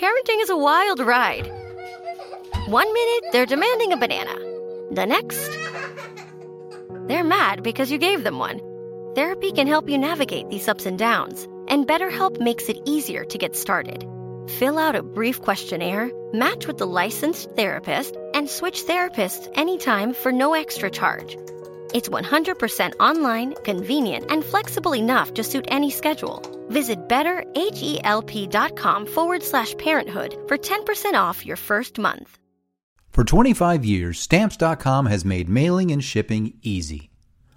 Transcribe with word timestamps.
parenting 0.00 0.40
is 0.40 0.48
a 0.48 0.56
wild 0.56 0.98
ride. 1.00 1.46
One 2.66 2.90
minute, 2.90 3.24
they're 3.32 3.44
demanding 3.44 3.92
a 3.92 3.98
banana. 3.98 4.34
The 4.92 5.04
next, 5.04 5.50
they're 7.06 7.22
mad 7.22 7.62
because 7.62 7.90
you 7.90 7.98
gave 7.98 8.24
them 8.24 8.38
one. 8.38 8.62
Therapy 9.14 9.52
can 9.52 9.66
help 9.66 9.90
you 9.90 9.98
navigate 9.98 10.48
these 10.48 10.68
ups 10.68 10.86
and 10.86 10.98
downs, 10.98 11.46
and 11.68 11.86
BetterHelp 11.86 12.40
makes 12.40 12.70
it 12.70 12.80
easier 12.86 13.24
to 13.26 13.36
get 13.36 13.54
started. 13.54 14.06
Fill 14.58 14.78
out 14.78 14.96
a 14.96 15.02
brief 15.02 15.42
questionnaire, 15.42 16.10
match 16.32 16.66
with 16.66 16.78
the 16.78 16.86
licensed 16.86 17.50
therapist, 17.50 18.16
and 18.32 18.48
switch 18.48 18.84
therapists 18.84 19.50
anytime 19.54 20.14
for 20.14 20.32
no 20.32 20.54
extra 20.54 20.90
charge. 20.90 21.36
It's 21.92 22.08
100% 22.08 22.92
online, 23.00 23.54
convenient, 23.64 24.30
and 24.30 24.44
flexible 24.44 24.94
enough 24.94 25.34
to 25.34 25.42
suit 25.44 25.64
any 25.68 25.90
schedule. 25.90 26.40
Visit 26.68 27.08
betterhelp.com 27.08 29.06
forward 29.06 29.42
slash 29.42 29.76
parenthood 29.76 30.36
for 30.46 30.56
10% 30.56 31.14
off 31.14 31.44
your 31.44 31.56
first 31.56 31.98
month. 31.98 32.38
For 33.10 33.24
25 33.24 33.84
years, 33.84 34.20
Stamps.com 34.20 35.06
has 35.06 35.24
made 35.24 35.48
mailing 35.48 35.90
and 35.90 36.02
shipping 36.02 36.54
easy. 36.62 37.10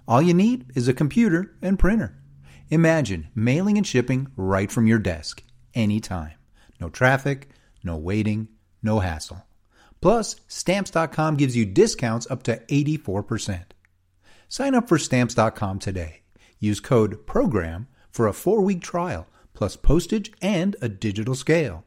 All 0.08 0.20
you 0.20 0.34
need 0.34 0.66
is 0.74 0.88
a 0.88 0.92
computer 0.92 1.54
and 1.62 1.78
printer. 1.78 2.16
Imagine 2.70 3.28
mailing 3.36 3.78
and 3.78 3.86
shipping 3.86 4.26
right 4.36 4.70
from 4.70 4.88
your 4.88 4.98
desk, 4.98 5.44
anytime. 5.74 6.32
No 6.80 6.88
traffic, 6.88 7.50
no 7.84 7.96
waiting, 7.96 8.48
no 8.82 8.98
hassle. 8.98 9.46
Plus, 10.00 10.36
Stamps.com 10.48 11.36
gives 11.36 11.56
you 11.56 11.64
discounts 11.64 12.26
up 12.28 12.42
to 12.42 12.56
84%. 12.66 13.62
Sign 14.54 14.76
up 14.76 14.86
for 14.88 14.98
Stamps.com 14.98 15.80
today. 15.80 16.20
Use 16.60 16.78
code 16.78 17.26
PROGRAM 17.26 17.88
for 18.08 18.28
a 18.28 18.32
four 18.32 18.60
week 18.60 18.82
trial, 18.82 19.26
plus 19.52 19.74
postage 19.74 20.32
and 20.40 20.76
a 20.80 20.88
digital 20.88 21.34
scale. 21.34 21.84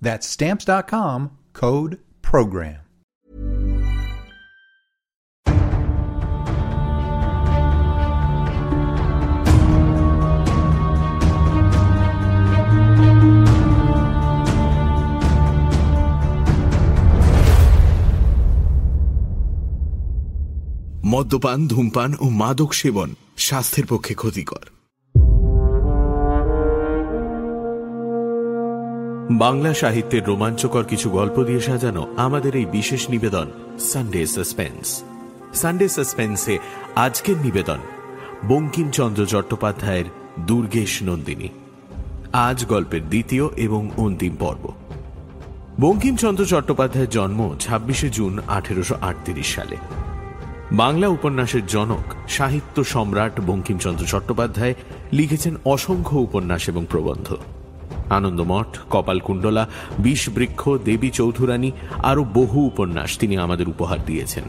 That's 0.00 0.26
Stamps.com 0.26 1.38
code 1.52 2.00
PROGRAM. 2.22 2.87
মদ্যপান, 21.08 21.68
ধূমপান 21.68 22.14
ও 22.20 22.28
মাদক 22.28 22.72
সেবন 22.72 23.14
স্বাস্থ্যের 23.36 23.86
পক্ষে 23.86 24.14
ক্ষতিকর। 24.14 24.64
বাংলা 29.38 29.74
সাহিত্যের 29.74 30.24
রোমাঞ্চকর 30.24 30.84
কিছু 30.84 31.10
গল্প 31.10 31.44
দিয়ে 31.44 31.60
সাজানো 31.60 32.14
আমাদের 32.16 32.56
এই 32.56 32.64
বিশেষ 32.64 33.10
নিবেদন 33.10 33.46
সানডে 33.80 34.26
সাসপেন্স 34.26 35.02
সানডে 35.54 35.88
সাসপেন্সে 35.88 36.58
আজকের 36.96 37.36
নিবেদন, 37.36 37.78
বঙ্কিমচন্দ্র 38.48 39.26
চট্টোপাধ্যায়ের 39.26 40.04
দুর্গেশ 40.40 41.02
নন্দিনী। 41.02 41.48
আজ 42.32 42.64
গল্পের 42.64 43.08
দ্বিতীয় 43.08 43.48
এবং 43.56 43.90
অন্তিম 43.96 44.36
পর্ব। 44.38 44.72
বঙ্কিমচন্দ্র 45.80 46.44
চট্টোপাধ্যায়ের 46.44 47.10
জন্ম 47.10 47.56
ছাব্বিশে 47.60 48.08
জুন 48.08 48.38
আঠেরোশো 48.48 48.94
আটত্রিশ 49.00 49.54
সালে। 49.54 49.76
বাংলা 50.72 51.08
উপন্যাসের 51.08 51.66
জনক, 51.66 52.28
সাহিত্য 52.28 52.84
সম্রাট 52.84 53.40
বঙ্কিমচন্দ্র 53.40 54.06
চট্টোপাধ্যায় 54.06 54.74
লিখেছেন 55.12 55.56
অসংখ্য 55.64 56.16
উপন্যাস 56.16 56.68
এবং 56.68 56.86
প্রবন্ধ। 56.90 57.36
আনন্দমঠ, 58.10 58.78
কপালকুণ্ডলা, 58.90 59.68
বিষবৃক্ষ, 59.98 60.70
দেবী 60.84 61.10
চৌধুরানী 61.10 61.72
আরও 62.02 62.24
বহু 62.34 62.66
উপন্যাস 62.66 63.18
তিনি 63.18 63.36
আমাদের 63.36 63.68
উপহার 63.68 63.98
দিয়েছেন। 64.06 64.44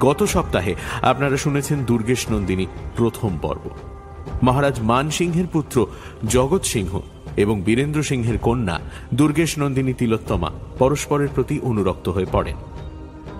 গত 0.00 0.22
সপ্তাহে 0.22 0.74
আপনারা 1.02 1.36
শুনেছেন 1.36 1.84
দুর্গেশ 1.84 2.30
নন্দিনী 2.30 2.66
প্রথম 2.96 3.38
পর্ব। 3.42 3.70
মহারাজ 4.42 4.80
মানসিংহের 4.80 5.46
পুত্র 5.46 5.86
জগৎ 6.28 6.64
সিংহ 6.64 7.00
এবং 7.36 7.62
বীরেন্দ্র 7.62 8.02
সিংহের 8.02 8.38
কন্যা 8.38 8.80
দুর্গেশ 9.14 9.58
নন্দিনী 9.58 9.92
তিলোত্তমা 9.92 10.50
পরস্পরের 10.78 11.28
প্রতি 11.34 11.60
অনুরক্ত 11.62 12.08
হয়ে 12.08 12.26
পড়েন। 12.32 12.56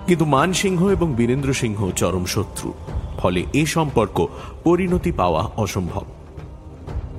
কিন্তু 0.07 0.25
মানসিংহ 0.25 0.89
এবং 0.89 1.13
বীরেন্দ্র 1.13 1.53
সিংহ 1.53 1.91
চরম 1.91 2.25
শত্রু। 2.25 2.73
ফলে 3.17 3.45
এ 3.53 3.65
সম্পর্ক 3.65 4.27
পরিণতি 4.63 5.11
পাওয়া 5.11 5.43
অসম্ভব। 5.57 6.05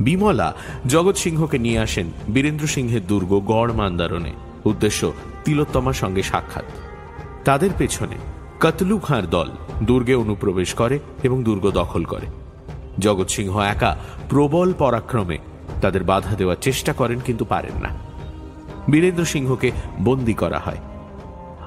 বিমলা 0.01 0.55
জগৎ 0.87 1.17
সিংহকে 1.17 1.59
নিয়ে 1.59 1.79
আসেন 1.79 2.07
বীরেন্দ্র 2.35 2.67
সিংহের 2.67 3.07
দুর্গ 3.07 3.41
গড় 3.47 3.73
মান্দারণে। 3.73 4.33
উদ্দেশ্য, 4.65 5.13
তিলোত্তমার 5.45 5.93
সঙ্গে 5.93 6.23
সাক্ষাৎ। 6.23 6.65
তাদের 7.45 7.71
পেছনে 7.79 8.15
কতলু 8.61 8.99
খাঁর 8.99 9.27
দল 9.27 9.51
দুর্গে 9.83 10.15
অনুপ্রবেশ 10.15 10.75
করে 10.75 10.99
এবং 11.23 11.45
দুর্গ 11.45 11.71
দখল 11.71 12.05
করে। 12.05 12.27
জগৎ 12.99 13.31
সিংহ 13.31 13.61
একা 13.61 13.97
প্রবল 14.29 14.73
পরাক্রমে 14.73 15.39
তাদের 15.81 16.05
বাধা 16.05 16.35
দেওয়ার 16.35 16.57
চেষ্টা 16.61 16.93
করেন 16.93 17.19
কিন্তু 17.19 17.45
পারেন 17.45 17.83
না। 17.83 17.89
বীরেন্দ্র 18.91 19.25
সিংহকে 19.25 19.71
বন্দি 20.01 20.35
করা 20.35 20.59
হয়। 20.59 20.79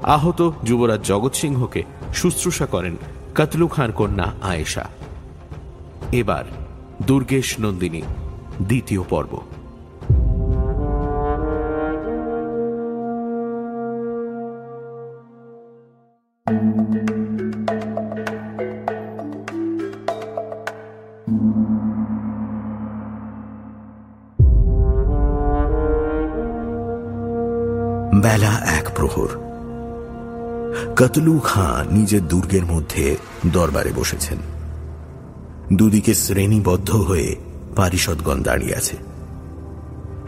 আহত 0.03 0.51
যুবরাজ 0.63 1.05
জগৎ 1.05 1.35
সিংহকে 1.35 1.83
শুশ্রূষা 2.13 2.65
করেন 2.65 2.95
কতলু 3.35 3.67
খান 3.67 3.91
কন্যা 3.91 4.33
আয়েশা। 4.41 4.89
এবার 6.11 6.43
দুর্গেশ 7.01 7.55
নন্দিনী, 7.59 8.01
দ্বিতীয় 8.61 9.03
পর্ব। 9.03 9.41
বেলা 28.21 28.75
এক 28.77 28.89
প্রহর। 28.95 29.48
কতলু 30.97 31.39
খাঁ 31.39 31.93
নিজের 31.93 32.27
দুর্গের 32.27 32.65
মধ্যে 32.65 33.17
দরবারে 33.45 33.91
বসেছেন। 33.95 34.37
দুদিকে 35.73 36.13
শ্রেণীবদ্ধ 36.13 36.95
হয়ে 36.95 37.35
পারিষদগণ 37.75 38.43
দাঁড়িয়ে 38.43 38.75
আছে। 38.75 38.95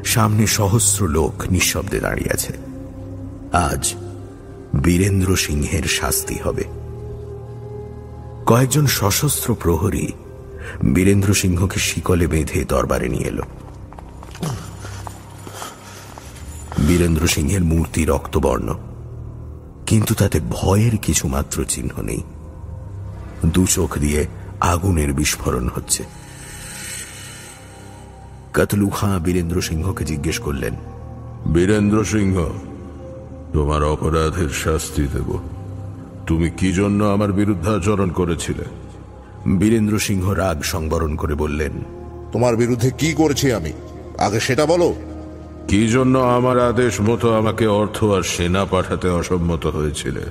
সামনে 0.06 0.48
সহস্র 0.48 1.08
লোক 1.08 1.44
নিঃশব্দে 1.52 2.00
দাঁড়িয়ে 2.00 2.34
আছে। 2.34 2.54
আজ 3.54 3.94
বীরেন্দ্র 4.84 5.36
সিংহের 5.36 5.84
শাস্তি 5.84 6.36
হবে। 6.36 6.64
কয়েকজন 8.46 8.86
সশস্ত্র 8.86 9.56
প্রহরী 9.56 10.08
বীরেন্দ্র 10.96 11.34
সিংহকে 11.34 11.80
শিকলে 11.80 12.28
বেঁধে 12.28 12.66
দরবারে 12.66 13.10
নিয়ে 13.10 13.28
এলো। 13.28 13.44
বীরেন্দ্র 16.88 17.28
সিংহের 17.28 17.64
মূর্তি 17.64 18.06
রক্তবর্ণ। 18.06 18.91
কিন্তু 19.92 20.16
তাতে 20.16 20.40
ভয়ের 20.50 20.98
কিছু 20.98 21.28
মাত্র 21.28 21.64
চিহ্ন 21.64 22.02
নেই। 22.02 22.22
দু 23.46 23.66
চোখ 23.66 23.98
দিয়ে 23.98 24.28
আগুনের 24.60 25.14
বিস্ফোরণ 25.14 25.70
হচ্ছে। 25.76 26.04
কাতলু 28.54 28.90
খাঁ 28.90 29.20
বীরেন্দ্র 29.20 29.62
সিংহকে 29.62 30.06
জিজ্ঞেস 30.06 30.40
করলেন 30.40 30.76
বীরেন্দ্র 31.54 32.06
সিংহ 32.06 32.50
তোমার 33.54 33.84
অপরাধের 33.84 34.50
শাস্তি 34.50 35.02
দেব। 35.02 35.40
তুমি 36.28 36.50
কি 36.50 36.74
জন্য 36.74 37.04
আমার 37.04 37.32
বিরুদ্ধে 37.32 37.70
আচরণ 37.70 38.10
করেছিলে? 38.10 38.66
বীরেন্দ্র 39.60 40.00
সিংহ 40.00 40.30
রাগ 40.30 40.62
সংবরণ 40.62 41.16
করে 41.16 41.36
বললেন 41.36 41.72
তোমার 42.32 42.56
বিরুদ্ধে 42.56 42.92
কি 42.98 43.14
করেছি 43.14 43.54
আমি? 43.54 43.74
আগে 44.18 44.40
সেটা 44.40 44.66
বলো। 44.66 44.96
কি 45.72 45.88
জন্য 45.88 46.20
আমার 46.20 46.60
আদেশ 46.60 47.02
মতো 47.02 47.34
আমাকে 47.34 47.68
অর্থ 47.68 48.04
আর 48.04 48.22
সেনা 48.22 48.66
পাঠাতে 48.66 49.10
অসম্মত 49.10 49.66
হয়েছিলে? 49.66 50.22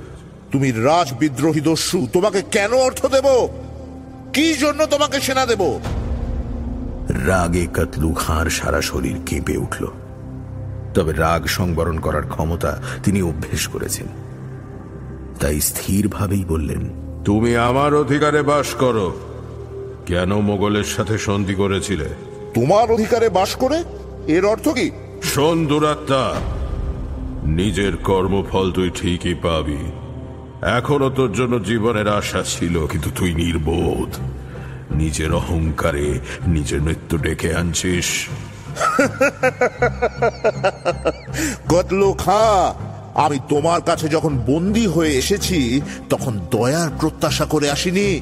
তুমি 0.51 0.71
রাজ 0.71 1.13
বিদ্রোহী 1.13 1.61
দস্যু 1.61 2.07
তোমাকে 2.13 2.41
কেন 2.41 2.73
অর্থ 2.73 3.05
দেব? 3.05 3.47
কি 4.33 4.53
জন্য 4.53 4.85
তোমাকে 4.85 5.21
সেনা 5.21 5.45
দেব? 5.45 5.79
রাগে 7.25 7.67
কাতলু 7.73 8.13
খাঁর 8.13 8.49
সারা 8.49 8.81
শরীর 8.81 9.15
কেঁপে 9.25 9.57
উঠল। 9.57 9.87
তবে 10.93 11.13
রাগ 11.13 11.45
সংবরণ 11.45 11.99
করার 11.99 12.27
ক্ষমতা 12.27 12.81
তিনি 13.03 13.21
অভ্যেস 13.21 13.67
করেছেন। 13.67 14.07
তাই 15.39 15.61
স্থিরভাবেই 15.61 16.45
বললেন 16.45 16.89
তুমি 17.25 17.55
আমার 17.55 17.93
অধিকারে 17.93 18.41
বাস 18.41 18.73
করো। 18.73 19.19
কেন 20.05 20.35
মোগলের 20.35 20.83
সাথে 20.83 21.17
সন্ধি 21.17 21.53
করেছিলে? 21.53 22.09
তোমার 22.53 22.91
অধিকারে 22.91 23.29
বাস 23.29 23.55
করে? 23.55 23.83
এর 24.27 24.45
অর্থ 24.45 24.69
কি? 24.69 24.91
শোন 25.23 25.67
দুরাত্মা 25.67 26.33
নিজের 27.43 27.97
কর্মফল 27.97 28.71
তুই 28.71 28.89
ঠিকই 28.89 29.33
পাবি। 29.33 29.91
এখনও 30.61 31.09
তোর 31.09 31.31
জন্য 31.33 31.63
জীবনের 31.63 32.07
আশা 32.07 32.43
ছিল, 32.43 32.87
কিন্তু 32.87 33.09
তুই 33.15 33.33
নির্বোধ। 33.33 34.15
নিজের 34.91 35.33
অহংকারে 35.33 36.19
নিজের 36.47 36.81
মৃত্যু 36.81 37.17
ডেকে 37.17 37.55
আনছিস। 37.55 38.29
কতলো 41.69 42.13
খা, 42.13 42.73
আমি 43.15 43.39
তোমার 43.49 43.81
কাছে 43.81 44.09
যখন 44.09 44.37
বন্দী 44.37 44.87
হয়ে 44.87 45.09
এসেছি, 45.09 45.81
তখন 46.09 46.39
দয়ার 46.51 46.89
প্রত্যাশা 46.99 47.45
করে 47.45 47.69
আসিনি। 47.69 48.19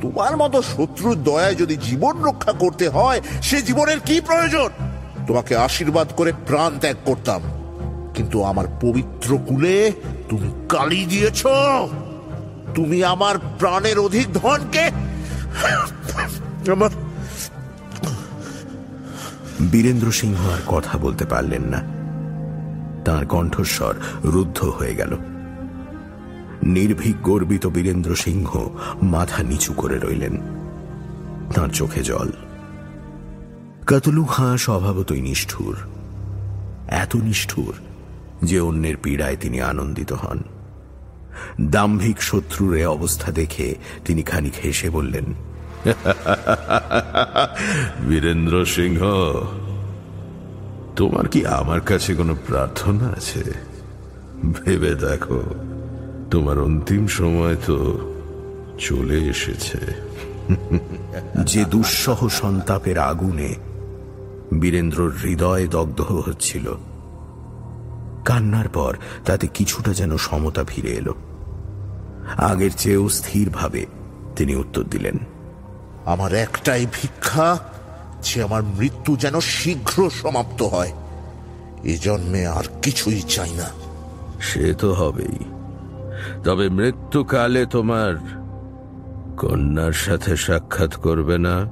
তোমার 0.00 0.36
মতো 0.36 0.62
শত্রুর 0.62 1.22
দয়ায় 1.22 1.54
যদি 1.54 1.76
জীবন 1.76 2.22
রক্ষা 2.22 2.52
করতে 2.52 2.88
হয়, 2.88 3.20
সে 3.42 3.62
জীবনের 3.62 4.00
কি 4.00 4.20
প্রয়োজন? 4.20 4.93
তোমাকে 5.26 5.56
আশীর্বাদ 5.56 6.08
করে 6.16 6.32
প্রাণ 6.46 6.78
ত্যাগ 6.78 6.96
করতাম। 7.04 7.42
কিন্তু 8.14 8.42
আমার 8.42 8.64
পবিত্র 8.80 9.38
কুলে 9.46 9.92
তুমি 10.28 10.50
কালি 10.68 11.06
দিয়েছ। 11.06 11.46
তুমি 12.74 13.04
আমার 13.04 13.34
প্রাণের 13.58 13.98
অধিক 13.98 14.32
ধনকে 14.32 14.90
আমার 16.72 16.90
বীরেন্দ্র 19.72 20.12
সিংহ 20.12 20.50
আর 20.50 20.58
কথা 20.66 20.98
বলতে 20.98 21.24
পারলেন 21.24 21.62
না। 21.62 21.80
তার 23.04 23.26
কণ্ঠস্বর 23.26 23.94
রুদ্ধ 24.24 24.64
হয়ে 24.64 24.94
গেল। 24.94 25.16
নির্ভীক 26.62 27.22
গর্বিত 27.22 27.66
বীরেন্দ্র 27.66 28.16
সিংহ 28.16 28.68
মাথা 29.02 29.42
নিচু 29.42 29.72
করে 29.72 29.98
রইলেন। 29.98 30.38
তার 31.54 31.68
চোখে 31.68 32.02
জল। 32.02 32.30
কাতলু 33.86 34.24
হাঁ 34.24 34.56
স্বভাবতই 34.56 35.20
নিষ্ঠুর। 35.20 35.76
এত 36.86 37.16
নিষ্ঠুর 37.16 37.74
যে 38.44 38.60
অন্যের 38.60 38.94
পীড়ায় 39.02 39.36
তিনি 39.36 39.60
আনন্দিত 39.60 40.12
হন। 40.12 40.42
দাম্ভিক 41.60 42.22
শত্রুর 42.22 42.76
এ 42.76 42.86
অবস্থা 42.86 43.32
দেখে 43.32 43.74
তিনি 44.04 44.22
খানিক 44.22 44.52
হেসে 44.64 44.90
বললেন, 44.90 45.24
বীরেন্দ্র 48.08 48.64
সিংহ, 48.64 49.00
তোমার 50.96 51.28
কি 51.28 51.46
আমার 51.46 51.80
কাছে 51.80 52.14
কোনো 52.14 52.36
প্রার্থনা 52.46 53.08
আছে? 53.08 53.52
ভেবে 54.52 54.94
দেখো, 54.94 55.42
তোমার 56.30 56.58
অন্তিম 56.58 57.06
সময় 57.06 57.56
তো 57.66 57.98
চলে 58.78 59.14
এসেছে। 59.14 59.78
যে 61.46 61.64
দুঃসহ 61.64 62.28
সন্তাপের 62.28 62.98
আগুনে 62.98 63.54
বীরেন্দ্রর 64.60 65.12
হৃদয় 65.24 65.68
দগ্ধ 65.68 66.00
হচ্ছিল। 66.00 66.74
কান্নার 68.24 68.68
পর 68.68 68.96
তাতে 69.24 69.46
কিছুটা 69.46 69.92
যেন 69.92 70.16
সমতা 70.16 70.64
ফিরে 70.64 70.88
এলো। 70.88 71.14
আগের 72.36 72.70
চেয়েও 72.78 73.08
স্থিরভাবে 73.08 73.86
তিনি 74.36 74.56
উত্তর 74.56 74.82
দিলেন 74.82 75.18
আমার 76.04 76.34
একটাই 76.34 76.86
ভিক্ষা 76.92 77.58
যে 78.22 78.42
আমার 78.42 78.62
মৃত্যু 78.62 79.16
যেন 79.16 79.40
শীঘ্র 79.40 80.10
সমাপ্ত 80.10 80.62
হয়। 80.62 80.92
এ 81.84 81.98
জন্মে 82.02 82.46
আর 82.46 82.64
কিছুই 82.82 83.22
চাই 83.22 83.50
না। 83.50 83.64
সে 84.40 84.74
তো 84.74 84.94
হবেই। 84.94 85.38
তবে 86.44 86.68
মৃত্যুকালে 86.68 87.66
তোমার 87.66 88.14
কন্যার 89.36 89.92
সাথে 89.92 90.36
সাক্ষাৎ 90.36 90.96
করবে 90.96 91.38
না 91.38 91.68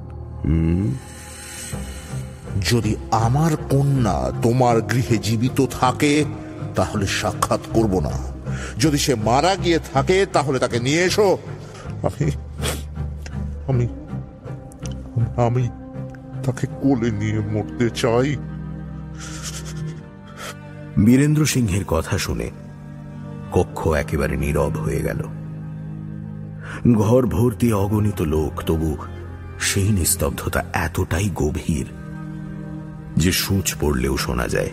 যদি 2.71 2.95
আমার 3.11 3.55
কন্যা 3.55 4.31
তোমার 4.41 4.81
গৃহে 4.81 5.17
জীবিত 5.17 5.65
থাকে, 5.79 6.25
তাহলে 6.75 7.07
সাক্ষাৎ 7.07 7.59
করব 7.73 7.99
না। 7.99 8.11
যদি 8.79 8.97
সে 8.97 9.15
মারা 9.15 9.55
গিয়ে 9.55 9.79
থাকে, 9.93 10.25
তাহলে 10.33 10.59
তাকে 10.59 10.79
নিয়ে 10.79 11.03
এসো। 11.03 11.37
আমি 12.03 12.31
আমি 13.67 13.87
আমি 15.37 15.69
তাকে 16.45 16.67
কোলে 16.67 17.11
নিয়ে 17.11 17.39
মরতে 17.39 17.89
চাই। 17.89 18.35
বীরেন্দ্র 21.05 21.45
সিংহের 21.45 21.85
কথা 21.87 22.17
শুনে 22.17 22.51
কক্ষ 23.51 23.87
একেবারে 23.87 24.37
নীরব 24.37 24.77
হয়ে 24.77 25.01
গেল। 25.01 25.23
ঘর 26.93 27.25
ভর্তি 27.25 27.73
অগণিত 27.73 28.21
লোক, 28.21 28.63
তবু 28.63 28.97
সেই 29.59 29.89
নিস্তব্ধতা 29.89 30.63
এতটাই 30.73 31.29
গভীর 31.35 31.85
যে 33.17 33.31
সূচ 33.31 33.75
পড়লেও 33.79 34.17
শোনা 34.17 34.47
যায়। 34.47 34.69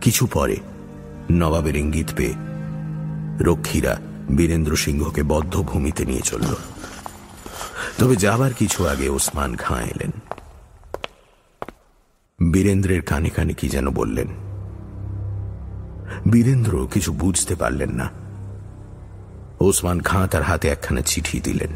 কিছু 0.00 0.26
পরে 0.26 0.56
নবাবের 1.30 1.76
ইঙ্গিত 1.76 2.06
পেয়ে 2.16 2.34
রক্ষীরা 3.40 4.00
বীরেন্দ্র 4.36 4.76
সিংহকে 4.76 5.22
বদ্ধ 5.22 5.62
ভূমিতে 5.62 6.04
নিয়ে 6.04 6.20
চলল। 6.20 6.54
তবে 7.98 8.16
যাবার 8.16 8.52
কিছু 8.52 8.86
আগে 8.86 9.08
ওসমান 9.08 9.56
খাঁ 9.56 9.82
এলেন। 9.82 10.10
বীরেন্দ্রের 12.52 13.02
কানে 13.02 13.30
কানে 13.30 13.54
কি 13.54 13.68
যেন 13.68 13.90
বললেন। 13.90 14.26
বীরেন্দ্র 16.32 16.88
কিছু 16.92 17.12
বুঝতে 17.12 17.54
পারলেন 17.54 17.90
না। 17.90 18.10
ওসমান 19.60 20.00
খাঁ 20.00 20.26
তার 20.26 20.42
হাতে 20.42 20.68
একখানা 20.68 21.00
চিঠি 21.00 21.40
দিলেন। 21.40 21.70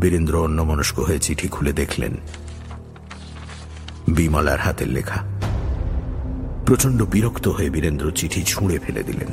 বীরেন্দ্র 0.00 0.42
অন্যমনস্ক 0.42 1.00
হয়ে 1.00 1.18
চিঠি 1.18 1.48
খুলে 1.48 1.72
দেখলেন 1.72 2.16
বিমলার 4.08 4.60
হাতের 4.60 4.88
লেখা। 4.88 5.24
প্রচণ্ড 6.66 7.02
বিরক্ত 7.02 7.48
হয়ে 7.48 7.70
বীরেন্দ্র 7.70 8.10
চিঠি 8.10 8.42
ছুঁড়ে 8.42 8.78
ফেলে 8.78 9.02
দিলেন। 9.02 9.28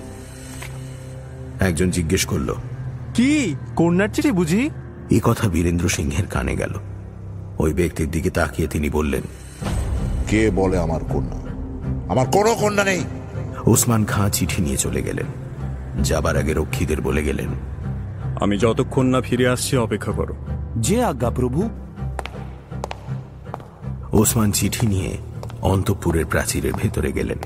একজন 1.60 1.90
জিজ্ঞেস 1.90 2.26
করল 2.26 2.54
কি? 3.14 3.56
কন্যার 3.76 4.10
চিঠি 4.10 4.32
বুঝি? 4.32 4.70
এ 5.12 5.20
কথা 5.24 5.50
বীরেন্দ্র 5.50 5.90
সিংহের 5.90 6.28
কানে 6.28 6.56
গেল। 6.56 6.72
ওই 7.60 7.74
ব্যক্তির 7.74 8.12
দিকে 8.12 8.30
তাকিয়ে 8.30 8.68
তিনি 8.68 8.90
বললেন 8.90 9.22
কে 10.28 10.50
বলে 10.50 10.78
আমার 10.78 11.06
কন্যা? 11.06 11.38
আমার 12.12 12.26
কোনো 12.28 12.56
কন্যা 12.56 12.84
নেই। 12.84 13.02
ওসমান 13.66 14.06
খাঁ 14.06 14.30
চিঠি 14.30 14.62
নিয়ে 14.62 14.78
চলে 14.78 15.02
গেলেন। 15.02 15.26
যাবার 16.04 16.38
আগে 16.38 16.54
রক্ষীদের 16.54 17.02
বলে 17.02 17.24
গেলেন 17.24 17.48
আমি 18.42 18.58
যতক্ষণ 18.58 19.06
না 19.06 19.22
ফিরে 19.22 19.48
আসছি 19.48 19.78
অপেক্ষা 19.78 20.12
করো। 20.12 20.36
যে 20.78 21.04
আজ্ঞা 21.04 21.30
প্রভু 21.30 21.70
ওসমান 24.16 24.52
চিঠি 24.52 24.88
নিয়ে 24.88 25.18
অন্তপুরের 25.62 26.26
প্রাচীরের 26.26 26.74
ভেতরে 26.74 27.12
গেলেন। 27.12 27.38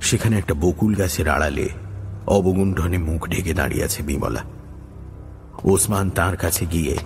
সেখানে 0.00 0.38
একটা 0.38 0.54
বকুল 0.54 0.94
গাছের 0.94 1.28
আড়ালে 1.28 1.68
অবগুণ্ঠনে 2.26 2.98
মুখ 2.98 3.28
ঢেকে 3.28 3.54
দাঁড়িয়ে 3.54 3.84
আছে 3.84 4.02
বিমলা। 4.02 4.42
ওসমান 5.64 6.10
তার 6.10 6.36
কাছে 6.36 6.66
গিয়ে 6.66 6.96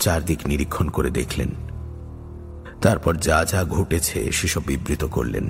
চারদিক 0.00 0.40
নিরীক্ষণ 0.46 0.88
করে 0.88 1.10
দেখলেন। 1.10 1.50
তারপর 2.80 3.14
যা 3.16 3.44
যা 3.44 3.64
ঘটেছে 3.64 4.32
সেসব 4.32 4.62
বিবৃত 4.66 5.04
করলেন। 5.04 5.46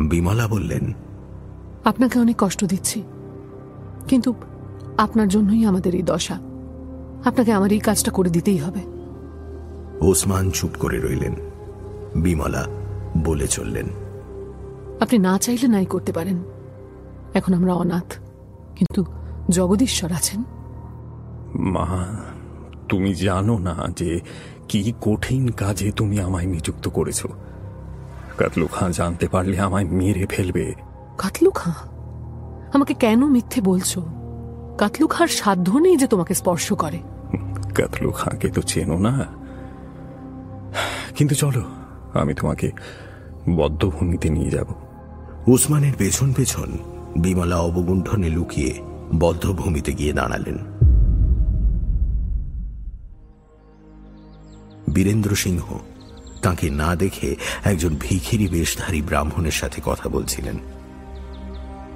বিমলা 0.00 0.46
বললেন, 0.48 0.84
আপনাকে 1.84 2.18
অনেক 2.18 2.36
কষ্ট 2.38 2.64
দিচ্ছি, 2.64 3.02
কিন্তু 4.08 4.34
আপনার 4.96 5.28
জন্যই 5.28 5.64
আমাদের 5.64 5.94
এই 5.94 6.02
দশা। 6.02 6.36
আপনাকে 7.24 7.52
আমার 7.52 7.72
এই 7.72 7.78
কাজটা 7.78 8.10
করে 8.10 8.30
দিতেই 8.30 8.56
হবে। 8.56 8.97
ওসমান 10.00 10.50
চুপ 10.50 10.70
করে 10.78 11.00
রইলেন। 11.00 11.34
বিমলা 12.16 12.66
বলে 13.24 13.48
চললেন 13.48 13.86
আপনি 15.00 15.18
না 15.18 15.38
চাইলে 15.38 15.68
নাই 15.68 15.86
করতে 15.86 16.12
পারেন। 16.12 16.42
এখন 17.34 17.54
আমরা 17.54 17.74
অনাথ 17.74 18.14
কিন্তু 18.76 19.04
জগদীশ্বর 19.50 20.12
আছেন। 20.12 20.44
মা 21.54 22.06
তুমি 22.88 23.14
জানো 23.14 23.58
না 23.58 23.88
যে 23.96 24.20
কি 24.68 24.92
কঠিন 25.00 25.48
কাজে 25.48 25.92
তুমি 25.92 26.20
আমায় 26.20 26.46
নিযুক্ত 26.46 26.88
করেছ। 26.88 27.26
কাতলু 28.38 28.66
খাঁ 28.66 28.88
জানতে 28.88 29.28
পারলে 29.28 29.60
আমায় 29.60 29.84
মেরে 29.84 30.26
ফেলবে। 30.26 30.74
কাতলু 31.18 31.50
খাঁ 31.50 31.74
আমাকে 32.74 32.94
কেন 32.94 33.26
মিথ্যে 33.26 33.60
বলছো? 33.60 34.02
কাতলু 34.78 35.06
খাঁর 35.06 35.28
সাধ্য 35.28 35.76
নেই 35.76 35.96
যে 35.96 36.06
তোমাকে 36.06 36.34
স্পর্শ 36.34 36.72
করে। 36.72 36.98
কাতলু 37.74 38.10
খাঁকে 38.10 38.48
তো 38.48 38.62
চেনো 38.62 38.98
না। 38.98 39.26
কিন্তু 41.18 41.34
চলো, 41.34 41.62
আমি 42.14 42.34
তোমাকে 42.34 42.70
বদ্ধভূমিতে 43.56 44.30
নিয়ে 44.30 44.50
যাব। 44.50 44.68
উসমানের 45.46 45.92
পেছন 45.98 46.32
পেছন 46.32 46.68
বিমলা 47.16 47.58
অবগুণ্ঠনে 47.58 48.28
লুকিয়ে 48.28 48.72
বদ্ধভূমিতে 49.18 49.92
গিয়ে 49.92 50.12
দাঁড়ালেন। 50.12 50.58
বীরেন্দ্র 54.94 55.36
সিংহ 55.36 55.64
তাকে 56.42 56.70
না 56.70 56.96
দেখে 56.96 57.36
একজন 57.64 57.96
ভিখিরি 58.00 58.48
বেশধারী 58.48 59.02
ব্রাহ্মণের 59.02 59.50
সাথে 59.50 59.80
কথা 59.84 60.08
বলছিলেন। 60.08 60.56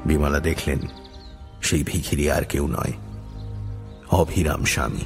বিমলা 0.06 0.40
দেখলেন, 0.40 0.80
সেই 1.60 1.82
ভিখিরি 1.82 2.30
আর 2.30 2.44
কেউ 2.44 2.66
নয়, 2.66 2.92
অভিরাম 4.10 4.64
স্বামী। 4.64 5.04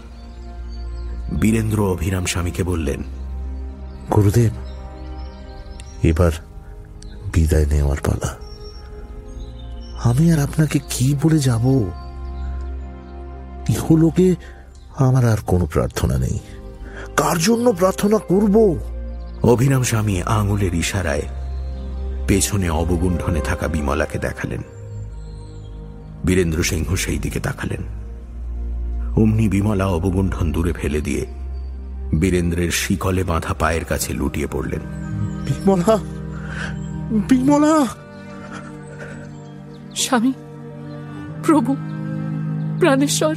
বীরেন্দ্র 1.41 1.79
অভিরাম 1.91 2.25
স্বামীকে 2.25 2.63
বললেন 2.63 3.03
গুরুদেব, 4.15 4.53
এবার 6.03 6.33
বিদায় 7.33 7.67
নেওয়ার 7.67 7.97
পালা। 8.05 8.37
আমি 10.05 10.33
আর 10.33 10.39
আপনাকে 10.39 10.79
কি 10.91 11.15
বলে 11.23 11.39
যাব? 11.39 11.91
ইহলোকে 13.69 14.35
আমার 14.99 15.29
আর 15.29 15.37
কোনো 15.47 15.67
প্রার্থনা 15.67 16.19
নেই। 16.19 16.39
কার 17.17 17.39
জন্য 17.39 17.73
প্রার্থনা 17.73 18.19
করব? 18.19 18.79
অভিনাম 19.43 19.83
স্বামী 19.83 20.23
আঙুলের 20.23 20.75
ইশারায় 20.75 21.23
পেছনে 22.27 22.71
অবগুণ্ঠনে 22.71 23.41
থাকা 23.41 23.69
বিমলাকে 23.69 24.19
দেখালেন। 24.19 24.63
বীরেন্দ্র 26.27 26.63
সিংহ 26.63 26.95
সেই 26.95 27.19
দিকে 27.19 27.41
তাকালেন। 27.41 27.83
অমনি 29.23 29.49
বিমলা 29.49 29.87
অবগুণ্ঠন 29.87 30.53
দূরে 30.53 30.73
ফেলে 30.73 31.01
দিয়ে 31.01 31.27
বীরেন্দ্রের 32.21 32.71
শিকলে 32.71 33.25
বাঁধা 33.25 33.55
পায়ের 33.55 33.85
কাছে 33.85 34.13
লুটিয়ে 34.13 34.47
পড়লেন। 34.47 34.81
বিমলা 35.45 35.99
বিমলা! 37.11 37.87
স্বামী 39.97 40.33
প্রভু 41.43 41.77
প্রাণেশ্বর 42.81 43.35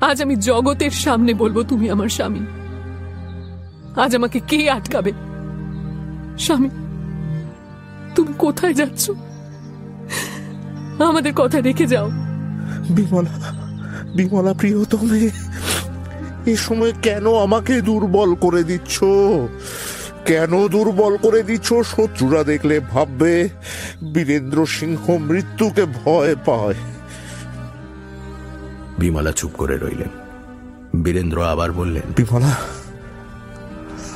আজ 0.00 0.22
আমি 0.22 0.36
জগতের 0.36 0.90
সামনে 0.90 1.34
বলব 1.34 1.62
তুমি 1.62 1.90
আমার 1.90 2.08
স্বামী। 2.08 2.40
আজ 4.00 4.16
আমাকে 4.16 4.40
কে 4.40 4.70
আটকাবে? 4.70 5.12
স্বামী 6.38 6.68
তুমি 8.14 8.32
কোথায় 8.38 8.74
যাচ্ছ? 8.74 9.10
আমাদের 11.02 11.32
কথা 11.34 11.60
রেখে 11.60 11.86
যাও। 11.86 12.10
বিমলা 12.90 13.52
বিমলা 14.16 14.54
প্রিয়তমে! 14.54 15.30
এ 16.46 16.56
সময় 16.56 16.92
কেন 17.02 17.34
আমাকে 17.34 17.80
দুর্বল 17.80 18.34
করে 18.34 18.64
দিচ্ছ? 18.64 19.04
কেন 20.26 20.68
দুর্বল 20.68 21.16
করে 21.16 21.42
দিচ্ছ? 21.42 21.72
শত্রুরা 21.72 22.44
দেখলে 22.44 22.80
ভাববে 22.80 23.48
বীরেন্দ্র 24.14 24.66
সিংহ 24.66 25.10
মৃত্যুকে 25.10 25.84
ভয় 25.84 26.36
পায়। 26.36 26.74
বিমলা 28.98 29.32
চুপ 29.32 29.50
করে 29.54 29.78
রইলেন। 29.78 30.08
বীরেন্দ্র 31.02 31.44
আবার 31.44 31.72
বললেন 31.72 32.02
বিমলা 32.16 32.54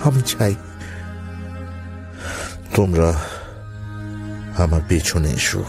আমি 0.05 0.23
চাই 0.23 0.55
তোমরা 2.75 3.21
আমার 4.57 4.81
পেছনে 4.89 5.31
এসো। 5.31 5.65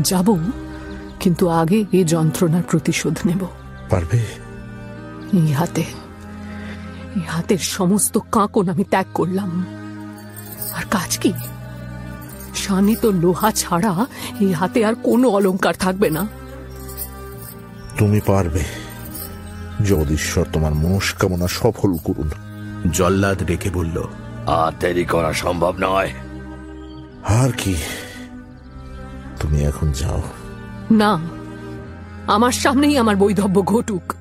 যাব 0.00 0.36
কিন্তু 1.20 1.48
আগে 1.48 1.84
এই 1.92 2.04
যন্ত্রণার 2.04 2.62
প্রতিশোধ 2.62 3.18
নেব। 3.26 3.46
পারবে? 3.90 4.47
এই 5.32 5.52
হাতে 5.52 5.80
এই 7.16 7.22
হাতের 7.28 7.58
সমস্ত 7.58 8.18
কাঁকন 8.32 8.68
আমি 8.68 8.84
ত্যাগ 8.84 9.06
করলাম। 9.14 9.66
আর 10.74 10.82
কাজ 10.90 11.18
কি? 11.18 11.32
স্বামী 12.54 12.96
তো 12.96 13.12
লোহা 13.12 13.50
ছাড়া 13.50 14.06
এই 14.40 14.52
হাতে 14.52 14.84
আর 14.84 14.94
কোনো 14.94 15.28
অলংকার 15.28 15.74
থাকবে 15.74 16.10
না। 16.10 16.28
তুমি 17.98 18.20
পারবে। 18.26 18.64
জগদীশ্বর 19.84 20.46
তোমার 20.52 20.74
মনস্কামনা 20.74 21.48
সফল 21.48 21.96
করুন। 21.96 22.30
জল্লাদ 22.92 23.42
ডেকে 23.42 23.70
বলল 23.70 24.04
আর 24.46 24.72
দেরি 24.80 25.04
করা 25.04 25.32
সম্ভব 25.32 25.74
নয়। 25.80 26.12
আর 27.24 27.50
কি? 27.58 27.76
তুমি 29.40 29.62
এখন 29.64 29.92
যাও। 29.92 30.22
না 30.90 31.18
আমার 32.26 32.52
সামনেই 32.52 32.98
আমার 32.98 33.16
বৈধব্য 33.16 33.62
ঘটুক। 33.62 34.14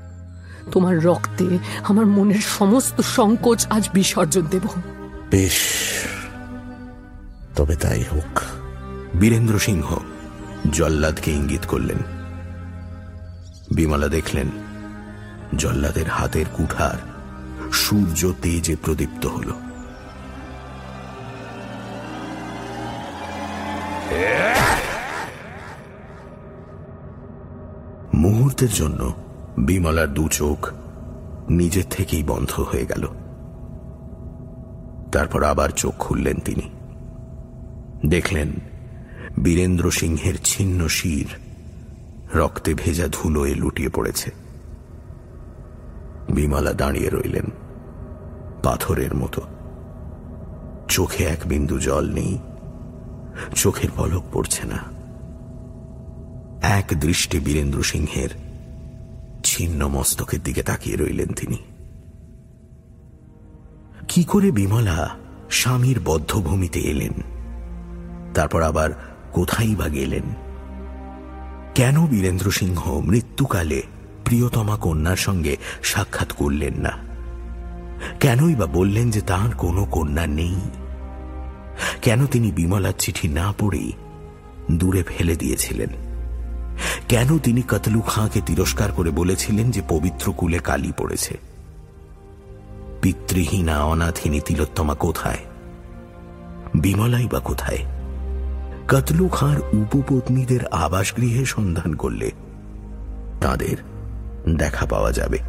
তোমার 0.71 1.05
রক্তে 1.05 1.57
আমার 1.83 2.05
মনের 2.05 2.41
সমস্ত 2.41 3.01
সংকোচ 3.01 3.67
আজ 3.67 3.89
বিসর্জন 3.93 4.41
দেব। 4.41 4.63
বেশ, 5.31 5.59
তবে 7.55 7.75
তাই 7.75 8.03
হোক। 8.13 8.39
বীরেন্দ্র 9.15 9.59
সিংহ 9.59 9.97
জল্লাদকে 10.71 11.31
ইঙ্গিত 11.31 11.65
করলেন। 11.67 11.97
বিমলা 13.75 14.07
দেখলেন, 14.07 14.47
জল্লাদের 15.55 16.07
হাতের 16.07 16.45
কুঠার 16.53 16.97
সূর্য 17.71 18.33
তেজে 18.41 18.75
প্রদীপ্ত 18.75 19.25
হল। 19.25 19.53
মুহূর্তের 28.13 28.69
জন্য 28.69 29.26
বিমলার 29.57 30.13
দু 30.13 30.27
চোখ 30.27 30.69
নিজের 31.49 31.83
থেকেই 31.89 32.23
বন্ধ 32.23 32.59
হয়ে 32.59 32.85
গেল। 32.85 33.07
তারপর 35.11 35.43
আবার 35.43 35.69
চোখ 35.69 35.93
খুললেন 35.99 36.39
তিনি। 36.39 36.69
দেখলেন 38.09 38.47
বীরেন্দ্র 39.43 39.91
সিংহের 39.91 40.33
ছিন্ন 40.43 40.87
শির 40.87 41.27
রক্তে 42.37 42.73
ভেজা 42.73 43.07
ধুলোয় 43.07 43.55
লুটিয়ে 43.55 43.89
পড়েছে। 43.89 44.31
বিমলা 46.29 46.73
দাঁড়িয়ে 46.73 47.09
রইলেন 47.09 47.45
পাথরের 48.63 49.15
মতো। 49.15 49.41
চোখে 50.87 51.23
এক 51.23 51.39
বিন্দু 51.45 51.79
জল 51.79 52.13
নেই, 52.13 52.37
চোখের 53.55 53.89
পলক 53.97 54.23
পড়ছে 54.33 54.67
না। 54.67 54.77
এক 56.61 56.85
দৃষ্টি 56.99 57.39
বীরেন্দ্র 57.39 57.83
সিংহের 57.83 58.29
ছিন্ন 59.43 59.87
মস্তকের 59.87 60.43
দিকে 60.43 60.63
তাকিয়ে 60.63 60.95
রইলেন 60.95 61.27
তিনি। 61.27 61.57
কি 64.07 64.23
করে 64.23 64.51
বিমলা 64.51 65.15
স্বামীর 65.49 65.99
বদ্ধভূমিতে 66.05 66.79
এলেন? 66.79 67.13
তারপর 68.33 68.61
আবার 68.61 69.17
কোথায় 69.31 69.75
বা 69.75 69.87
গেলেন? 69.87 70.23
কেন 71.75 72.07
বীরেন্দ্র 72.07 72.51
সিংহ 72.51 72.99
মৃত্যুকালে 72.99 73.83
প্রিয়তমা 74.25 74.77
কন্যার 74.77 75.15
সঙ্গে 75.15 75.57
সাক্ষাৎ 75.83 76.31
করলেন 76.31 76.73
না? 76.73 76.91
কেনই 78.19 78.55
বা 78.55 78.65
বললেন 78.65 79.11
যে 79.11 79.21
তার 79.21 79.55
কোনো 79.55 79.85
কন্যা 79.85 80.27
নেই? 80.27 80.55
কেন 82.01 82.25
তিনি 82.25 82.51
বিমলার 82.51 82.93
চিঠি 82.99 83.27
না 83.27 83.53
পড়েই 83.59 83.91
দূরে 84.71 85.03
ফেলে 85.03 85.35
দিয়েছিলেন? 85.35 86.06
কেন 87.07 87.39
তিনি 87.39 87.61
কতলু 87.61 88.01
খাঁকে 88.01 88.41
তিরস্কার 88.41 88.91
করে 88.91 89.09
বলেছিলেন 89.09 89.71
যে 89.71 89.81
পবিত্র 89.89 90.33
কুলে 90.37 90.59
কালি 90.59 90.91
পড়েছে? 90.97 91.37
পিতৃহীনা 93.01 93.83
অনাথিনী 93.83 94.39
তিলোত্তমা 94.39 94.93
কোথায়? 94.93 95.37
বিমলাই 96.75 97.27
বা 97.31 97.39
কোথায়? 97.39 97.77
কতলু 98.87 99.27
খাঁর 99.27 99.59
উপপত্নীদের 99.59 100.67
আবাসগৃহে 100.67 101.45
সন্ধান 101.45 101.95
করলে? 101.95 102.31
তাদের 103.41 103.77
দেখা 104.55 104.85
পাওয়া 104.85 105.11
যাবে। 105.11 105.39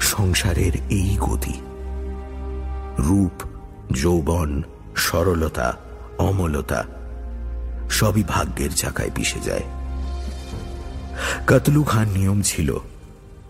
সংসারের 0.00 0.72
এই 0.90 1.16
গতি। 1.20 1.60
রূপ, 2.98 3.46
যৌবন, 3.92 4.62
সরলতা, 4.96 5.76
অমলতা 6.18 6.84
সবই 7.90 8.24
ভাগ্যের 8.28 8.72
চাকায় 8.72 9.10
পিষে 9.14 9.40
যায়। 9.40 9.62
কতলু 11.46 11.82
খান 11.82 12.08
নিয়ম 12.08 12.42
ছিল 12.42 12.78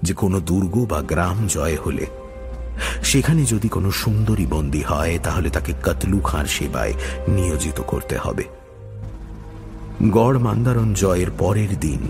যে 0.03 0.15
কোনো 0.15 0.41
দুর্গ 0.41 0.75
বা 0.89 1.03
গ্রাম 1.03 1.47
জয় 1.47 1.77
হলে, 1.77 2.07
সেখানে 3.03 3.45
যদি 3.45 3.69
কোনো 3.69 3.91
সুন্দরী 3.91 4.47
বন্দী 4.47 4.83
হয়, 4.83 5.19
তাহলে 5.19 5.51
তাকে 5.51 5.73
কতলু 5.85 6.21
খাঁর 6.21 6.47
সেবায় 6.47 6.95
নিয়োজিত 7.29 7.81
করতে 7.81 8.17
হবে। 8.19 8.45
গড় 10.11 10.39
মান্দারণ 10.39 10.95
জয়ের 10.95 11.31
পরের 11.39 11.79
দিন 11.81 12.03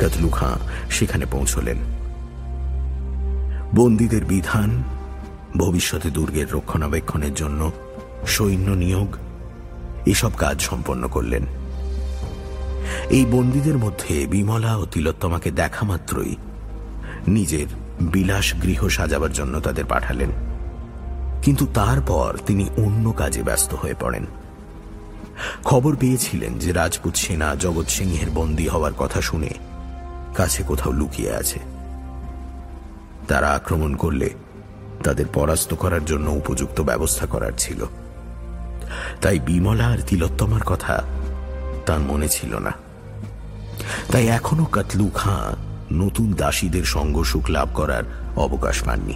কতলু 0.00 0.28
খাঁ 0.28 0.56
সেখানে 0.90 1.26
পৌঁছলেন। 1.26 1.78
বন্দীদের 3.74 4.24
বিধান, 4.24 4.82
ভবিষ্যতে 5.58 6.10
দুর্গের 6.10 6.48
রক্ষণাবেক্ষণের 6.52 7.34
জন্য 7.34 7.72
সৈন্য 8.26 8.70
নিয়োগ 8.70 9.16
এসব 10.06 10.30
কাজ 10.36 10.60
সম্পন্ন 10.60 11.08
করলেন। 11.08 11.42
এই 13.10 13.24
বন্দীদের 13.24 13.78
মধ্যে 13.78 14.26
বিমলা 14.26 14.76
ও 14.76 14.86
তিলোত্তমাকে 14.86 15.50
দেখা 15.50 15.86
মাত্রই 15.86 16.36
নিজের 17.28 17.66
বিলাস 18.00 18.54
গৃহ 18.62 18.88
সাজাবার 18.88 19.32
জন্য 19.32 19.60
তাদের 19.60 19.84
পাঠালেন। 19.84 20.30
কিন্তু 21.42 21.66
তারপর 21.74 22.38
তিনি 22.46 22.70
অন্য 22.76 23.12
কাজে 23.12 23.42
ব্যস্ত 23.42 23.74
হয়ে 23.74 23.94
পড়েন। 24.00 24.26
খবর 25.64 25.96
পেয়েছিলেন 25.96 26.58
যে 26.58 26.72
রাজপুত 26.72 27.14
সেনা 27.14 27.54
জগৎ 27.54 27.88
সিংহের 27.88 28.30
বন্দী 28.30 28.68
হওয়ার 28.68 28.92
কথা 28.98 29.20
শুনে 29.20 29.50
কাছে 30.36 30.62
কোথাও 30.62 30.92
লুকিয়ে 30.92 31.34
আছে। 31.34 31.58
তারা 33.28 33.48
আক্রমণ 33.48 33.96
করলে 33.96 34.30
তাদের 35.04 35.26
পরাস্ত 35.26 35.74
করার 35.74 36.04
জন্য 36.04 36.30
উপযুক্ত 36.30 36.80
ব্যবস্থা 36.80 37.26
করার 37.26 37.52
ছিল। 37.58 37.86
তাই 39.20 39.38
বিমলা 39.38 39.86
আর 39.86 39.98
তিলোত্তমার 39.98 40.60
কথা 40.60 41.02
তার 41.86 41.98
মনে 41.98 42.28
ছিল 42.28 42.58
না। 42.58 42.72
তাই 44.12 44.26
এখনও 44.28 44.64
কাতলু 44.64 45.10
খাঁ 45.14 45.56
নতুন 45.92 46.32
দাসীদের 46.32 46.84
সঙ্গ 46.84 47.22
সুখ 47.22 47.50
লাভ 47.50 47.68
করার 47.74 48.02
অবকাশ 48.36 48.82
পাননি। 48.82 49.14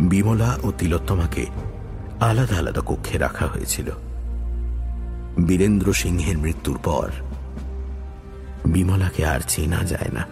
বিমলা 0.00 0.58
ও 0.62 0.72
তিলোত্তমাকে 0.78 1.46
আলাদা 2.20 2.56
আলাদা 2.56 2.80
কক্ষে 2.86 3.18
রাখা 3.18 3.46
হয়েছিল। 3.46 3.90
বীরেন্দ্র 5.46 5.92
সিংহের 5.92 6.38
মৃত্যুর 6.38 6.78
পর 6.84 7.10
বিমলাকে 8.66 9.26
আর 9.26 9.40
চেনা 9.48 9.84
যায় 9.84 10.10
না। 10.12 10.26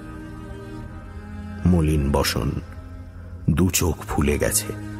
মলিন 1.67 2.12
বসন 2.12 2.50
দু 3.50 3.71
চোখ 3.71 3.97
ফুলে 4.09 4.38
গেছে। 4.38 4.92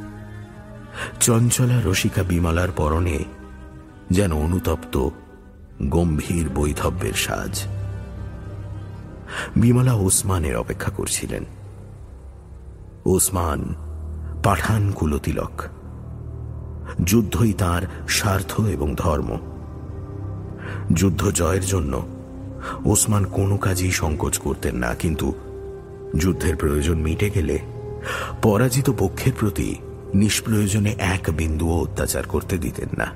চঞ্চলা 1.21 1.81
রসিকা 1.85 2.23
বিমলার 2.23 2.69
পরনে 2.77 3.25
যেন 4.11 4.33
অনুতপ্ত 4.33 5.09
গম্ভীর 5.83 6.49
বৈধব্যের 6.49 7.13
সাজ। 7.13 7.65
বিমলা 9.57 9.93
ওসমানের 9.93 10.57
অপেক্ষা 10.57 10.91
করছিলেন। 10.91 11.45
ওসমান 13.07 13.75
পাঠান 14.45 14.93
কুলতিলক। 14.93 15.63
যুদ্ধই 17.05 17.53
তার 17.53 17.83
স্বার্থ 18.09 18.61
এবং 18.61 18.95
ধর্ম। 18.95 19.39
যুদ্ধ 20.93 21.31
জয়ের 21.31 21.65
জন্য 21.67 22.07
ওসমান 22.85 23.25
কোনো 23.25 23.57
কাজেই 23.57 23.91
সংকোচ 23.91 24.39
করতেন 24.39 24.77
না, 24.77 24.95
কিন্তু 24.95 25.35
যুদ্ধের 26.17 26.57
প্রয়োজন 26.57 26.99
মিটে 26.99 27.31
গেলে 27.31 27.59
পরাজিত 28.43 28.91
পক্ষের 28.99 29.33
প্রতি 29.41 29.75
নিষ্প্রয়োজনে 30.15 30.95
এক 30.99 31.31
বিন্দুও 31.37 31.83
অত্যাচার 31.83 32.23
করতে 32.23 32.59
দিতেন 32.59 32.89
না। 32.99 33.07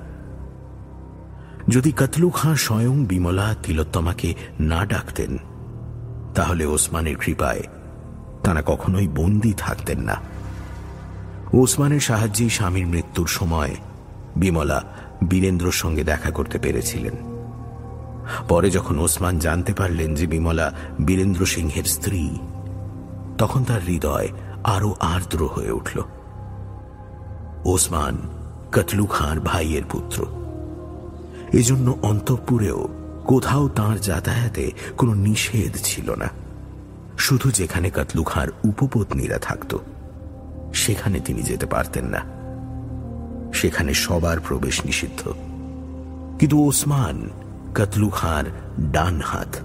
যদি 1.69 1.91
কতলু 1.91 2.29
খাঁ 2.29 2.55
স্বয়ং 2.55 3.05
বিমলা 3.05 3.55
তিলোত্তমাকে 3.63 4.33
না 4.59 4.85
ডাকতেন, 4.85 5.37
তাহলে 6.35 6.65
ওসমানের 6.65 7.15
কৃপায় 7.17 7.63
তারা 8.43 8.63
কখনোই 8.65 9.07
বন্দী 9.07 9.53
থাকতেন 9.57 9.99
না। 9.99 10.15
ওসমানের 11.53 11.99
সাহায্যেই 11.99 12.49
স্বামীর 12.49 12.87
মৃত্যুর 12.87 13.27
সময় 13.27 13.75
বিমলা 14.35 14.83
বীরেন্দ্রর 15.29 15.71
সঙ্গে 15.71 16.03
দেখা 16.03 16.31
করতে 16.31 16.59
পেরেছিলেন। 16.59 17.13
পরে 18.49 18.69
যখন 18.69 18.99
ওসমান 18.99 19.39
জানতে 19.39 19.73
পারলেন 19.73 20.15
যে 20.15 20.27
বিমলা 20.27 20.73
বীরেন্দ্র 21.05 21.45
সিংহের 21.45 21.83
স্ত্রী, 21.83 22.29
তখন 23.37 23.63
তার 23.63 23.81
হৃদয় 23.81 24.27
আরও 24.63 24.95
আর্দ্র 24.99 25.47
হয়ে 25.47 25.71
উঠল। 25.71 26.01
ওসমান 27.65 28.17
কতলু 28.71 29.05
খাঁর 29.05 29.39
ভাইয়ের 29.39 29.83
পুত্র। 29.89 30.25
এজন্য 31.53 31.97
অন্তঃপুরেও 32.01 32.87
কোথাও 33.25 33.69
তার 33.69 34.01
যাতায়াতে 34.01 34.71
কোনো 34.97 35.13
নিষেধ 35.13 35.77
ছিল 35.83 36.15
না। 36.15 36.29
শুধু 37.17 37.51
যেখানে 37.51 37.89
কতলু 37.89 38.23
খাঁর 38.23 38.51
উপপত্নীরা 38.63 39.37
থাকত, 39.37 39.77
সেখানে 40.73 41.19
তিনি 41.19 41.43
যেতে 41.43 41.65
পারতেন 41.65 42.05
না। 42.05 42.19
সেখানে 43.53 43.93
সবার 43.93 44.39
প্রবেশ 44.39 44.85
নিষিদ্ধ। 44.85 45.33
কিন্তু 46.39 46.65
ওসমান 46.65 47.29
কতলু 47.75 48.09
খাঁর 48.09 48.45
ডান 48.91 49.21
হাত। 49.21 49.57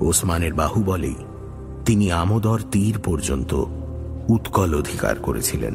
ওসমানের 0.00 0.54
বাহুবলেই 0.54 1.14
তিনি 1.86 2.12
আমোদর 2.12 2.60
তীর 2.70 2.98
পর্যন্ত 2.98 3.64
উৎকল 4.28 4.78
অধিকার 4.78 5.16
করেছিলেন। 5.16 5.74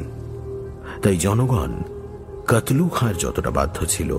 তাই 1.04 1.16
জনগণ 1.16 1.72
কতলু 2.48 2.88
খাঁর 2.88 3.14
যতটা 3.14 3.50
বাধ্য 3.50 3.86
ছিল, 3.86 4.18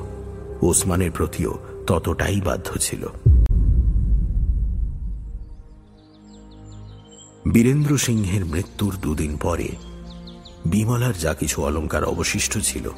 ওসমানের 0.62 1.12
প্রতিও 1.12 1.58
ততটাই 1.88 2.42
বাধ্য 2.42 2.80
ছিল। 2.80 3.08
বীরেন্দ্র 7.52 7.98
সিংহের 7.98 8.46
মৃত্যুর 8.46 8.96
দুদিন 9.02 9.38
পরে 9.38 9.70
বিমলার 10.66 11.14
যা 11.22 11.34
কিছু 11.34 11.64
অলঙ্কার 11.64 12.04
অবশিষ্ট 12.04 12.58
ছিল, 12.60 12.90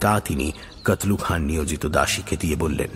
তা 0.00 0.20
তিনি 0.20 0.52
কতলু 0.84 1.16
খান 1.16 1.42
নিয়োজিত 1.42 1.86
দাসীকে 1.86 2.36
দিয়ে 2.36 2.56
বললেন, 2.56 2.88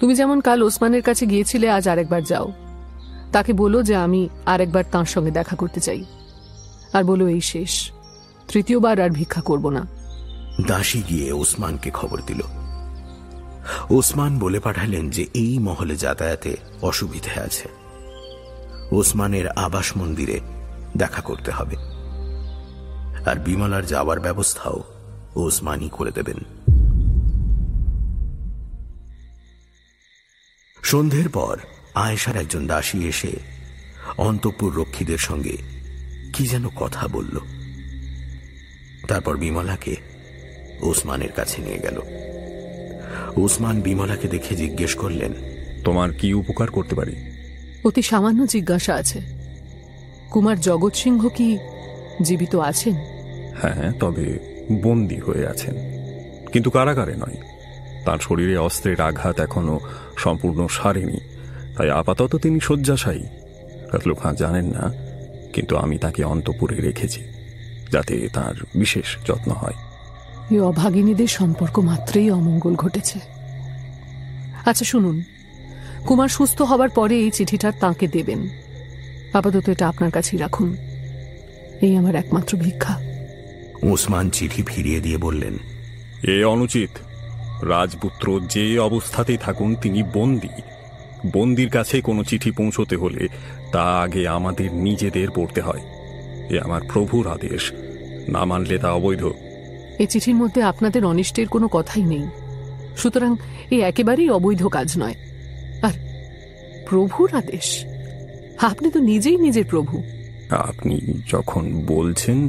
তুমি 0.00 0.14
যেমন 0.14 0.40
কাল 0.40 0.62
ওসমানের 0.62 1.02
কাছে 1.02 1.26
গিয়েছিলে, 1.26 1.70
আজ 1.70 1.88
আরেকবার 1.88 2.22
যাও। 2.22 2.52
তাকে 3.32 3.52
বলো 3.52 3.82
যে 3.82 3.96
আমি 3.96 4.28
আরেকবার 4.46 4.84
তাঁর 4.92 5.04
সঙ্গে 5.04 5.30
দেখা 5.30 5.56
করতে 5.56 5.80
চাই। 5.80 6.04
আর 6.92 7.04
বলো 7.04 7.28
এই 7.28 7.40
শেষ। 7.40 7.92
তৃতীয়বার 8.52 9.00
আর 9.00 9.10
ভিক্ষা 9.10 9.40
করব 9.40 9.70
না। 9.70 9.86
দাসী 10.66 11.02
গিয়ে 11.08 11.32
ওসমানকে 11.32 11.90
খবর 11.90 12.20
দিল। 12.26 12.40
ওসমান 13.90 14.38
বলে 14.38 14.60
পাঠালেন 14.60 15.10
যে 15.10 15.26
এই 15.34 15.58
মহলে 15.58 15.96
যাতায়াতে 15.96 16.56
অসুবিধে 16.82 17.40
আছে। 17.40 17.68
ওসমানের 18.92 19.48
আবাস 19.48 19.96
মন্দিরে 19.96 20.40
দেখা 20.96 21.22
করতে 21.22 21.50
হবে। 21.50 21.76
আর 23.30 23.36
বিমলার 23.44 23.86
যাওয়ার 23.86 24.20
ব্যবস্থাও 24.20 24.82
ওসমানই 25.36 25.88
করে 25.88 26.10
দেবেন। 26.10 26.38
সন্ধ্যের 30.82 31.28
পর 31.28 31.58
আয়েশার 31.94 32.36
একজন 32.36 32.66
দাসী 32.66 33.08
এসে 33.08 33.32
অন্তপুর 34.18 34.74
রক্ষীদের 34.74 35.18
সঙ্গে 35.18 35.56
কি 36.34 36.46
যেন 36.46 36.68
কথা 36.68 37.08
বলল। 37.08 37.61
তারপর 39.12 39.36
বিমলাকে 39.36 39.96
ওসমানের 40.82 41.32
কাছে 41.32 41.62
নিয়ে 41.62 41.78
গেল। 41.78 42.00
ওসমান 43.36 43.80
বিমলাকে 43.80 44.28
দেখে 44.28 44.56
জিজ্ঞেস 44.56 44.94
করলেন 44.94 45.32
তোমার 45.84 46.12
কি 46.12 46.34
উপকার 46.34 46.70
করতে 46.70 46.94
পারি? 46.94 47.16
অতি 47.84 48.02
সামান্য 48.02 48.46
জিজ্ঞাসা 48.46 48.94
আছে। 48.94 49.20
কুমার 50.30 50.60
জগৎ 50.60 50.96
সিংহ 50.96 51.28
কি 51.28 51.58
জীবিত 52.22 52.56
আছেন? 52.56 52.94
হ্যাঁ 53.62 53.92
তবে 53.92 54.38
বন্দী 54.82 55.16
হয়ে 55.16 55.46
আছেন। 55.46 55.74
কিন্তু 56.52 56.70
কারাগারে 56.70 57.14
নয়। 57.16 57.36
তার 58.04 58.18
শরীরে 58.18 58.56
অস্ত্রের 58.56 59.00
আঘাত 59.00 59.40
এখনও 59.40 59.80
সম্পূর্ণ 60.16 60.66
সারেনি। 60.66 61.18
তাই 61.76 61.90
আপাতত 61.90 62.36
তিনি 62.36 62.60
শয্যাশায়ী। 62.60 63.22
কাতলু 63.92 64.14
খাঁ 64.14 64.32
জানেন 64.32 64.64
না 64.64 64.92
কিন্তু 65.52 65.76
আমি 65.76 65.98
তাকে 65.98 66.24
অন্তপুরে 66.24 66.76
রেখেছি। 66.80 67.24
যাতে 67.92 68.28
তার 68.32 68.54
বিশেষ 68.74 69.08
যত্ন 69.26 69.52
হয়। 69.52 69.74
এই 70.50 70.60
অভাগিনীদের 70.60 71.26
সম্পর্ক 71.26 71.78
মাত্রেই 71.78 72.30
অমঙ্গল 72.30 72.74
ঘটেছে। 72.74 73.18
আচ্ছা 74.66 74.84
শুনুন। 74.84 75.22
কুমার 76.06 76.28
সুস্থ 76.28 76.62
হবার 76.62 76.88
পরে 76.88 77.14
এই 77.16 77.30
চিঠিটা 77.30 77.72
তাকে 77.80 78.06
দেবেন। 78.06 78.48
আপাতত 79.32 79.68
এটা 79.68 79.88
আপনার 79.88 80.10
কাছেই 80.10 80.40
রাখুন। 80.40 80.76
এই 81.82 81.96
আমার 81.96 82.14
একমাত্র 82.14 82.58
ভিক্ষা। 82.58 82.94
ওসমান 83.82 84.30
চিঠি 84.30 84.62
ফিরিয়ে 84.62 85.00
দিয়ে 85.00 85.16
বললেন 85.16 85.54
এ 86.22 86.44
অনুচিত। 86.44 86.90
রাজপুত্র 87.64 88.40
যে 88.50 88.78
অবস্থাতেই 88.78 89.36
থাকুন 89.36 89.74
তিনি 89.74 90.02
বন্দী। 90.02 90.48
বন্দির 91.32 91.68
কাছে 91.70 92.00
কোনো 92.00 92.24
চিঠি 92.24 92.50
পৌঁছতে 92.50 92.96
হলে 92.96 93.28
তা 93.72 93.82
আগে 93.82 94.28
আমাদের 94.28 94.74
নিজেদের 94.74 95.28
পড়তে 95.30 95.60
হয়। 95.60 95.82
এ 96.52 96.60
আমার 96.60 96.80
প্রভুর 96.92 97.32
আদেশ। 97.32 97.72
না 98.28 98.44
মানলে 98.44 98.78
তা 98.78 98.92
অবৈধ। 98.92 99.24
এই 99.98 100.06
চিঠির 100.06 100.34
মধ্যে 100.34 100.62
আপনাদের 100.62 101.04
অনিষ্টের 101.04 101.48
কোনো 101.48 101.68
কথাই 101.68 102.02
নেই। 102.02 102.26
সুতরাং 102.96 103.36
এই 103.70 103.80
একেবারেই 103.80 104.30
অবৈধ 104.30 104.66
কাজ 104.66 104.98
নয়। 104.98 105.14
আর 105.82 105.92
প্রভুর 106.88 107.36
আদেশ? 107.36 107.84
আপনি 108.62 108.90
তো 108.90 109.00
নিজেই 109.00 109.36
নিজের 109.36 109.64
প্রভু। 109.64 110.02
আপনি 110.50 111.22
যখন 111.32 111.84
বলছেন 111.86 112.48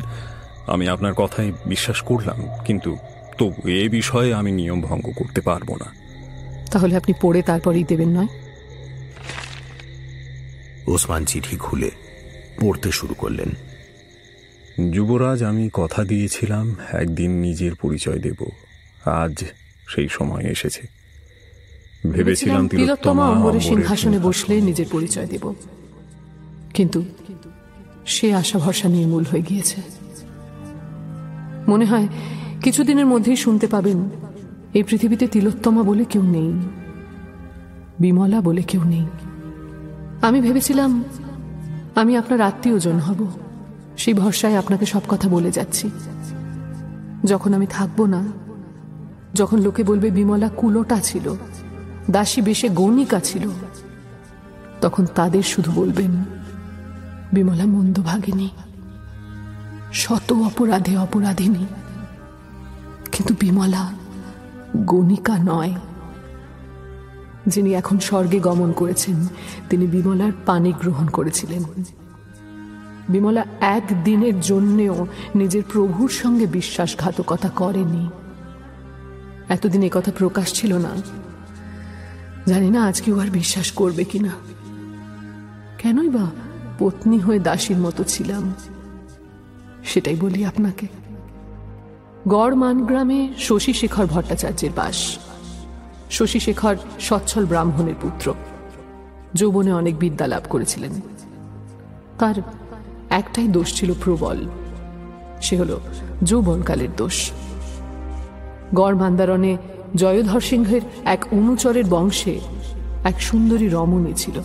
আমি 0.67 0.87
আপনার 0.87 1.13
কথায় 1.13 1.51
বিশ্বাস 1.65 2.01
করলাম 2.01 2.47
কিন্তু 2.65 2.97
তো 3.37 3.51
এ 3.67 3.89
বিষয়ে 3.89 4.33
আমি 4.33 4.51
নিয়ম 4.51 4.81
ভঙ্গ 4.81 5.11
করতে 5.15 5.41
পারব 5.41 5.75
না। 5.75 5.85
তাহলে 6.71 6.95
আপনি 6.95 7.13
পড়ে 7.21 7.41
তারপরেই 7.41 7.83
দেবেন 7.83 8.09
নয়? 8.09 8.27
ওসমান 10.87 11.25
চিঠি 11.25 11.57
খুলে 11.57 11.91
পড়তে 12.61 12.91
শুরু 12.91 13.13
করলেন। 13.13 13.72
যুবরাজ 14.91 15.43
আমি 15.43 15.69
কথা 15.73 16.03
দিয়েছিলাম 16.03 16.75
একদিন 16.91 17.31
নিজের 17.31 17.75
পরিচয় 17.75 18.19
দেব। 18.19 18.49
আজ 19.05 19.43
সেই 19.87 20.07
সময় 20.11 20.43
এসেছে। 20.43 20.87
ভেবেছিলাম 22.11 22.67
তিলোত্তমা 22.67 23.29
অম্বরে 23.29 23.59
সিংহাসনে 23.59 24.19
বসলে 24.19 24.61
নিজের 24.61 24.85
পরিচয় 24.91 25.27
দেব। 25.27 25.53
কিন্তু 26.73 27.03
সে 28.05 28.33
আশা 28.33 28.59
ভরসা 28.59 28.89
নিয়ে 28.89 29.05
মূল 29.05 29.23
হয়ে 29.31 29.41
গিয়েছে। 29.41 29.81
মনে 31.67 31.85
হয় 31.85 32.07
কিছুদিনের 32.63 33.05
মধ্যেই 33.05 33.35
শুনতে 33.35 33.67
পাবেন 33.67 34.09
এই 34.73 34.83
পৃথিবীতে 34.83 35.27
তিলোত্তমা 35.27 35.83
বলে 35.83 36.05
কেউ 36.05 36.23
নেই 36.23 36.53
বিমলা 37.99 38.41
বলে 38.41 38.61
কেউ 38.61 38.83
নেই। 38.83 39.05
আমি 40.21 40.41
ভেবেছিলাম 40.41 41.03
আমি 41.95 42.17
আপনার 42.17 42.41
আত্মীয়জন 42.41 42.99
হব। 42.99 43.42
সেই 43.97 44.13
ভরসায় 44.13 44.55
আপনাকে 44.55 44.85
সব 44.85 45.01
কথা 45.07 45.29
বলে 45.29 45.51
যাচ্ছি। 45.51 45.89
যখন 47.25 47.53
আমি 47.53 47.67
থাকব 47.67 48.05
না, 48.05 48.23
যখন 49.33 49.59
লোকে 49.59 49.83
বলবে 49.83 50.11
বিমলা 50.11 50.49
কুলোটা 50.49 50.99
ছিল, 50.99 51.35
দাসী 52.11 52.41
বেশে 52.41 52.69
গৌনিকা 52.69 53.19
ছিল, 53.19 53.49
তখন 54.81 55.05
তাদের 55.05 55.43
শুধু 55.43 55.71
বলবেন, 55.71 56.23
বিমলা 57.33 57.65
মন্দ 57.65 58.01
ভাগিনী, 58.01 58.49
শত 59.93 60.33
অপরাধে 60.33 60.97
অপরাধিনী, 60.97 61.65
কিন্তু 63.11 63.33
বিমলা 63.39 63.93
গণিকা 64.77 65.37
নয়। 65.37 65.73
যিনি 67.47 67.73
এখন 67.73 67.99
স্বর্গে 67.99 68.39
গমন 68.39 68.71
করেছেন, 68.71 69.27
তিনি 69.69 69.87
বিমলার 69.87 70.31
পানি 70.45 70.73
গ্রহণ 70.81 71.07
করেছিলেন। 71.07 71.63
বিমলা 73.09 73.45
একদিনের 73.59 74.41
জন্যেও 74.41 75.07
নিজের 75.35 75.63
প্রভুর 75.69 76.09
সঙ্গে 76.09 76.47
বিশ্বাসঘাতকতা 76.47 77.49
করেনি। 77.49 78.09
এতদিন 79.49 79.89
কথা 79.89 80.11
প্রকাশ 80.17 80.53
ছিল 80.53 80.77
না। 80.77 80.89
জানি 82.45 82.69
না 82.69 82.85
আজকে 82.85 83.11
ও 83.11 83.19
আর 83.19 83.27
বিশ্বাস 83.27 83.71
করবে 83.71 84.03
কিনা। 84.03 84.31
কেনই 85.77 86.09
বা 86.09 86.31
পত্নী 86.79 87.19
হয়ে 87.19 87.39
দাসীর 87.39 87.77
মতো 87.77 88.03
ছিলাম। 88.03 88.53
সেটাই 89.83 90.15
বলি 90.15 90.45
আপনাকে। 90.45 90.87
গড়মান 92.27 92.85
গ্রামে 92.85 93.33
শশীশেখর 93.37 94.05
ভট্টাচার্যের 94.05 94.69
বাস। 94.75 95.17
শশীশেখর 96.11 96.75
সচ্ছল 96.99 97.45
ব্রাহ্মণের 97.45 97.95
পুত্র। 98.01 98.33
যৌবনে 99.33 99.73
অনেক 99.73 99.99
বিদ্যা 99.99 100.27
লাভ 100.27 100.43
করেছিলেন। 100.49 101.01
তার 102.19 102.35
একটাই 103.13 103.47
দোষ 103.47 103.79
ছিল 103.79 103.93
প্রবল। 104.03 104.37
সে 105.41 105.57
হল 105.57 105.79
যৌবনকালের 106.23 106.89
দোষ। 106.97 107.31
গড় 108.73 108.95
মান্দারণে 108.95 109.57
জয়ধর 109.95 110.41
সিংহের 110.41 110.81
এক 111.03 111.25
অনুচরের 111.31 111.83
বংশে 111.89 112.39
এক 113.03 113.21
সুন্দরী 113.21 113.67
রমণী 113.67 114.13
ছিল। 114.13 114.41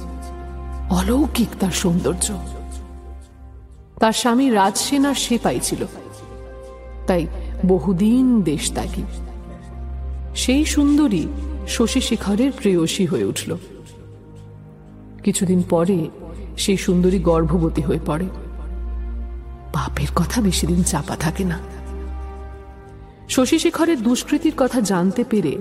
অলৌকিক 0.91 1.49
তার 1.61 1.71
সৌন্দর্য। 1.71 2.39
তার 4.01 4.13
স্বামী 4.13 4.51
রাজসেনার 4.51 5.15
সেপাই 5.15 5.61
ছিল। 5.61 5.87
তাই 7.07 7.27
বহুদিন 7.67 8.43
দেশ 8.43 8.73
ত্যাগী। 8.73 9.03
সেই 10.35 10.65
সুন্দরী 10.65 11.27
শশী 11.69 12.01
শেখরের 12.01 12.53
প্রেয়সী 12.53 13.07
হয়ে 13.07 13.25
উঠল। 13.25 13.57
কিছুদিন 15.25 15.63
পরে 15.71 16.09
সেই 16.57 16.77
সুন্দরী 16.77 17.19
গর্ভবতী 17.19 17.83
হয়ে 17.83 17.99
পড়ে। 18.07 18.25
পাপের 19.73 20.07
কথা 20.15 20.41
বেশি 20.41 20.67
দিন 20.67 20.83
চাপা 20.83 21.17
থাকে 21.17 21.45
না। 21.45 21.59
শশীশেখরের 23.29 24.03
দুষ্কৃতির 24.03 24.53
কথা 24.57 24.81
জানতে 24.81 25.25
পেরে 25.25 25.57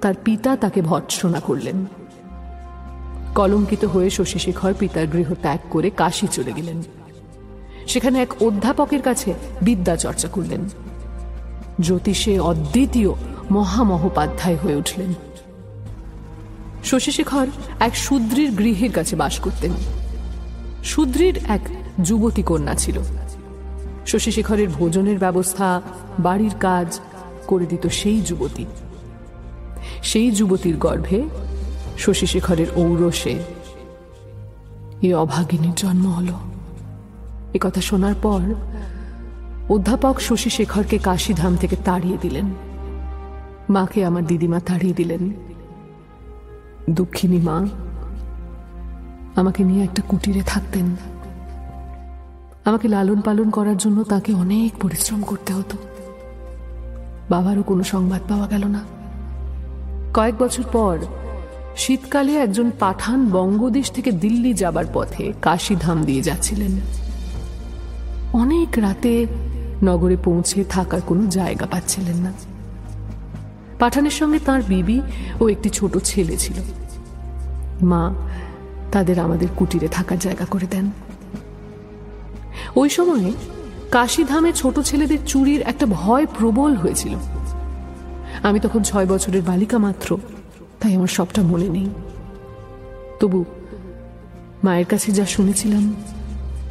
তার 0.00 0.14
পিতা 0.24 0.56
তাকে 0.56 0.82
ভৎসনা 0.82 1.40
করলেন। 1.40 1.86
কলঙ্কিত 3.34 3.84
হয়ে 3.84 4.10
শশীশেখর 4.10 4.74
পিতার 4.74 5.06
গৃহ 5.06 5.34
ত্যাগ 5.34 5.58
করে 5.70 5.90
কাশি 5.90 6.26
চলে 6.26 6.52
গেলেন। 6.52 6.82
সেখানে 7.86 8.22
এক 8.22 8.42
অধ্যাপকের 8.42 9.02
কাছে 9.02 9.34
বিদ্যা 9.62 9.96
চর্চা 9.96 10.28
করলেন। 10.28 10.68
জ্যোতিষে 11.80 12.38
অদ্বিতীয় 12.38 13.12
মহামহোপাধ্যায় 13.50 14.56
হয়ে 14.56 14.76
উঠলেন। 14.76 15.14
শশীশেখর 16.84 17.46
এক 17.80 17.96
শূদ্রীর 17.96 18.50
গৃহের 18.50 18.92
কাছে 18.92 19.16
বাস 19.16 19.40
করতেন। 19.40 19.72
শূদ্রীর 20.84 21.40
এক 21.48 21.60
যুবতী 22.04 22.42
কন্যা 22.42 22.74
ছিল। 22.74 23.00
শশীশেখরের 24.06 24.68
ভোজনের 24.68 25.18
ব্যবস্থা, 25.18 25.82
বাড়ির 26.18 26.54
কাজ 26.60 27.00
করে 27.46 27.66
দিত 27.66 27.86
সেই 27.86 28.20
যুবতী। 28.20 28.66
সেই 30.02 30.30
যুবতীর 30.30 30.76
গর্ভে 30.76 31.22
শশীশেখরের 31.98 32.66
ঔরসে 32.76 33.38
এ 35.02 35.14
অভাগিনীর 35.14 35.74
জন্ম 35.76 36.06
হল। 36.06 36.26
এ 37.54 37.58
কথা 37.60 37.80
শোনার 37.80 38.14
পর 38.22 38.54
অধ্যাপক 39.68 40.20
শশীশেখরকে 40.20 40.98
কাশীধাম 40.98 41.56
থেকে 41.56 41.76
তাড়িয়ে 41.84 42.18
দিলেন। 42.20 42.44
মাকে 43.70 44.04
আমার 44.04 44.26
দিদিমা 44.26 44.60
তাড়িয়ে 44.60 44.94
দিলেন। 44.94 45.32
দুঃখিনী 46.90 47.40
মা, 47.40 47.66
আমাকে 49.36 49.64
নিয়ে 49.64 49.84
একটা 49.84 50.02
কুটিরে 50.08 50.42
থাকতেন। 50.46 51.15
আমাকে 52.66 52.88
লালন 52.88 53.20
পালন 53.20 53.50
করার 53.50 53.76
জন্য 53.76 54.02
তাকে 54.02 54.32
অনেক 54.32 54.72
পরিশ্রম 54.82 55.22
করতে 55.22 55.52
হতো। 55.52 55.76
বাবারও 57.30 57.62
কোনো 57.62 57.84
সংবাদ 57.84 58.20
পাওয়া 58.28 58.46
গেল 58.46 58.66
না। 58.66 58.84
কয়েক 60.14 60.34
বছর 60.38 60.62
পর, 60.72 60.98
শীতকালে 61.76 62.36
একজন 62.36 62.70
পাঠান 62.80 63.30
বঙ্গদেশ 63.30 63.90
থেকে 63.90 64.12
দিল্লি 64.12 64.54
যাবার 64.54 64.84
পথে 64.94 65.32
কাশীধাম 65.42 66.04
দিয়ে 66.04 66.22
যাচ্ছিলেন। 66.22 66.72
অনেক 68.32 68.68
রাতে 68.76 69.26
নগরে 69.84 70.16
পৌঁছে 70.24 70.64
থাকার 70.64 71.00
কোনো 71.06 71.26
জায়গা 71.26 71.66
পাচ্ছিলেন 71.66 72.16
না। 72.16 72.32
পাঠানের 73.78 74.10
সঙ্গে 74.10 74.38
তার 74.38 74.62
বিবি 74.62 75.00
ও 75.40 75.48
একটি 75.48 75.68
ছোট 75.68 75.98
ছেলে 76.04 76.36
ছিল। 76.36 76.56
মা 77.82 78.14
তাদের 78.92 79.18
আমাদের 79.18 79.48
কুটিরে 79.56 79.88
থাকার 79.88 80.18
জায়গা 80.18 80.44
করে 80.44 80.66
দেন। 80.70 80.90
ওই 82.76 82.88
সময়ে 82.88 83.32
কাশীধামে 83.90 84.52
ছোট 84.52 84.80
ছেলেদের 84.80 85.18
চুরির 85.26 85.60
একটা 85.60 85.86
ভয় 85.86 86.26
প্রবল 86.26 86.74
হয়েছিল। 86.74 87.14
আমি 88.42 88.60
তখন 88.60 88.82
ছয় 88.82 89.06
বছরের 89.06 89.42
বালিকা 89.42 89.78
মাত্র, 89.78 90.18
তাই 90.80 90.94
আমার 90.94 91.06
সবটা 91.06 91.42
মনে 91.42 91.68
নেই। 91.68 91.88
তবু 93.20 93.44
মায়ের 94.64 94.86
কাছে 94.86 95.12
যা 95.12 95.26
শুনেছিলাম, 95.26 95.94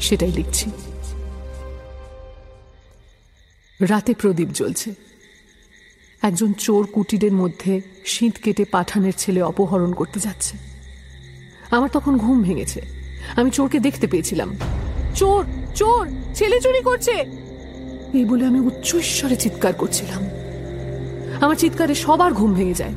সেটাই 0.01 0.31
লিখছি 0.31 0.71
রাতে 3.81 4.13
প্রদীপ 4.13 4.49
জ্বলছে। 4.49 4.93
একজন 6.21 6.53
চোর 6.53 6.87
কুটিরের 6.93 7.33
মধ্যে 7.33 7.81
শীত 8.05 8.35
কেটে 8.43 8.65
পাঠানের 8.65 9.15
ছেলে 9.17 9.41
অপহরণ 9.41 9.93
করতে 9.93 10.19
যাচ্ছে। 10.19 10.57
আমার 11.71 11.89
তখন 11.93 12.17
ঘুম 12.17 12.43
ভেঙেছে। 12.43 12.81
আমি 13.35 13.49
চোরকে 13.51 13.79
দেখতে 13.79 14.07
পেয়েছিলাম। 14.07 14.55
চোর 15.15 15.43
চোর 15.75 16.03
ছেলে 16.33 16.57
চুরি 16.61 16.81
করছে। 16.81 17.15
এই 18.13 18.25
বলে 18.25 18.45
আমি 18.45 18.59
উচ্চস্বরে 18.59 19.35
চিৎকার 19.35 19.73
করছিলাম। 19.73 20.21
আমার 21.41 21.55
চিৎকারে 21.55 21.95
সবার 21.95 22.33
ঘুম 22.33 22.53
ভেঙে 22.53 22.73
যায়। 22.73 22.95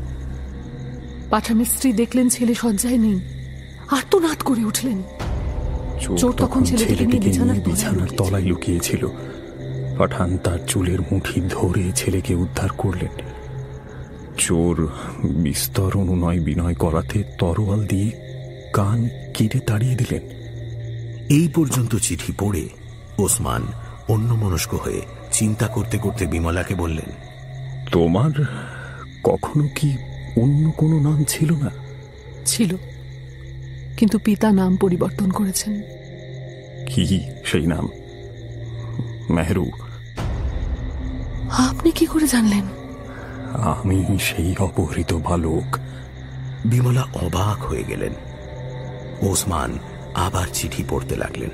পাঠানের 1.30 1.64
স্ত্রী 1.64 1.92
দেখলেন 1.92 2.28
ছেলে 2.28 2.54
শয্যায় 2.54 2.98
নেই 2.98 3.18
আর্তনাদ 3.90 4.38
করে 4.42 4.64
উঠলেন। 4.64 5.02
চোর 6.18 6.32
তখন 6.36 6.64
ছেলেটিকে 6.64 7.18
বিছানার 7.18 8.08
তলায় 8.16 8.44
লুকিয়েছিল। 8.44 9.02
পাঠান 9.98 10.38
তার 10.44 10.58
চুলের 10.66 11.00
মুঠি 11.00 11.40
ধরে 11.48 11.84
ছেলেকে 11.94 12.34
উদ্ধার 12.34 12.70
করলেন। 12.78 13.14
চোর 14.38 14.76
বিস্তর 15.24 15.90
অনুনয় 15.96 16.40
বিনয় 16.40 16.74
করাতে 16.74 17.18
তরোয়াল 17.38 17.80
দিয়ে 17.86 18.08
কান 18.72 19.08
কেটে 19.34 19.60
তাড়িয়ে 19.60 19.94
দিলেন। 19.94 20.24
এই 21.30 21.48
পর্যন্ত 21.54 21.96
চিঠি 21.96 22.32
পড়ে 22.38 22.68
ওসমান 23.18 23.66
অন্যমনস্ক 24.08 24.74
হয়ে 24.74 25.02
চিন্তা 25.32 25.66
করতে 25.66 25.98
করতে 25.98 26.26
বিমলাকে 26.26 26.74
বললেন 26.74 27.12
তোমার 27.92 28.30
কখনো 29.24 29.68
কি 29.74 29.96
অন্য 30.42 30.70
কোনো 30.70 31.00
নাম 31.00 31.24
ছিল 31.24 31.52
না? 31.52 31.70
ছিল। 32.46 32.76
কিন্তু 33.96 34.18
পিতা 34.18 34.52
নাম 34.52 34.76
পরিবর্তন 34.76 35.30
করেছেন। 35.30 35.82
কি 36.86 37.30
সেই 37.44 37.66
নাম? 37.66 37.88
মেহরু। 39.30 39.70
আপনি 41.50 41.90
কি 41.90 42.06
করে 42.06 42.28
জানলেন? 42.28 42.64
আমি 43.54 44.18
সেই 44.18 44.56
অপহৃত 44.58 45.12
বালক 45.12 45.78
বিমলা 46.66 47.02
অবাক 47.02 47.62
হয়ে 47.62 47.84
গেলেন। 47.84 48.12
ওসমান 49.22 49.78
আবার 50.26 50.46
চিঠি 50.52 50.82
পড়তে 50.90 51.14
লাগলেন। 51.16 51.52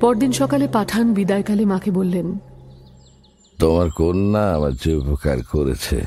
পরদিন 0.00 0.32
সকালে 0.32 0.66
পাঠান 0.68 1.06
বিদায়কালে 1.14 1.64
মাকে 1.64 1.90
বললেন 1.90 2.26
তোমার 3.58 3.88
কন্যা 3.90 4.42
আমার 4.56 4.74
যে 4.82 4.92
উপকার 4.94 5.38
করেছে 5.52 5.98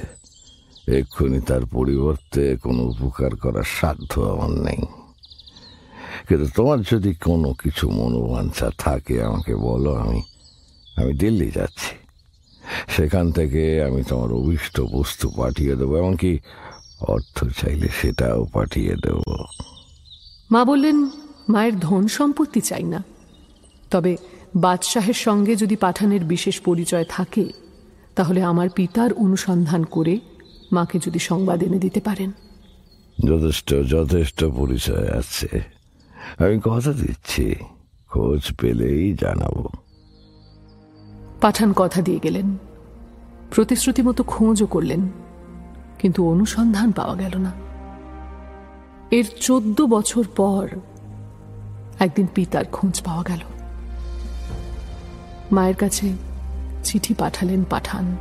এক্ষুনি 0.99 1.39
তার 1.41 1.63
পরিবর্তে 1.65 2.43
কোনো 2.63 2.81
উপকার 2.83 3.31
করার 3.35 3.67
সাধ্য 3.79 4.11
আমার 4.33 4.51
নেই। 4.67 4.81
কিন্তু 6.27 6.47
তোমার 6.55 6.79
যদি 6.91 7.11
কোনো 7.27 7.49
কিছু 7.53 7.85
মনোবাঞ্ছা 7.89 8.67
থাকে 8.77 9.15
আমাকে 9.23 9.53
বলো 9.55 9.91
আমি 9.95 10.21
আমি 10.97 11.11
দিল্লি 11.13 11.51
যাচ্ছি। 11.51 11.93
সেখান 12.87 13.25
থেকে 13.31 13.61
আমি 13.83 14.01
তোমার 14.03 14.31
অভিষ্ট 14.31 14.75
বস্তু 14.81 15.25
পাঠিয়ে 15.37 15.73
দেবো 15.75 15.93
এমনকি 15.97 16.31
অর্থ 17.13 17.37
চাইলে 17.59 17.87
সেটাও 17.99 18.41
পাঠিয়ে 18.53 18.93
দেব। 19.03 19.19
মা 20.51 20.61
বললেন 20.65 20.97
মায়ের 21.49 21.79
ধন 21.79 22.07
সম্পত্তি 22.07 22.61
চাই 22.61 22.83
না। 22.83 23.03
তবে 23.91 24.17
বাদশাহের 24.55 25.13
সঙ্গে 25.13 25.55
যদি 25.55 25.75
পাঠানের 25.75 26.23
বিশেষ 26.23 26.59
পরিচয় 26.59 27.05
থাকে 27.09 27.45
তাহলে 28.15 28.43
আমার 28.43 28.69
পিতার 28.69 29.13
অনুসন্ধান 29.13 29.83
করে 29.83 30.19
মাকে 30.71 30.99
যদি 31.05 31.19
সংবাদ 31.19 31.63
এনে 31.63 31.79
দিতে 31.79 31.99
পারেন। 31.99 32.31
যথেষ্ট 33.25 33.75
যথেষ্ট 33.89 34.45
পরিচয় 34.45 35.09
আছে। 35.17 35.63
আমি 36.37 36.59
কথা 36.63 36.93
দিচ্ছি 36.93 37.55
খোঁজ 38.09 38.41
পেলেই 38.61 39.13
জানাব। 39.13 39.67
পাঠান 41.41 41.73
কথা 41.73 42.01
দিয়ে 42.01 42.19
গেলেন। 42.23 42.57
প্রতিশ্রুতি 43.51 44.01
মতো 44.01 44.23
খোঁজও 44.23 44.65
করলেন 44.65 45.01
কিন্তু 45.99 46.29
অনুসন্ধান 46.29 46.91
পাওয়া 46.91 47.15
গেল 47.15 47.37
না। 47.37 47.51
এর 49.11 49.25
চোদ্দ 49.39 49.81
বছর 49.81 50.23
পর 50.35 50.69
একদিন 51.99 52.27
পিতার 52.35 52.65
খোঁজ 52.65 53.01
পাওয়া 53.01 53.23
গেল। 53.23 53.39
মায়ের 55.51 55.75
কাছে 55.75 56.13
চিঠি 56.83 57.13
পাঠালেন 57.13 57.63
পাঠান। 57.63 58.17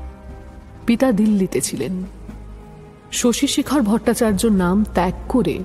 পিতা 0.87 1.13
দিল্লিতে 1.13 1.61
ছিলেন। 1.61 2.05
শশীশেখর 3.13 3.83
ভট্টাচার্য 3.83 4.47
নাম 4.47 4.85
ত্যাগ 4.85 5.13
করে 5.29 5.59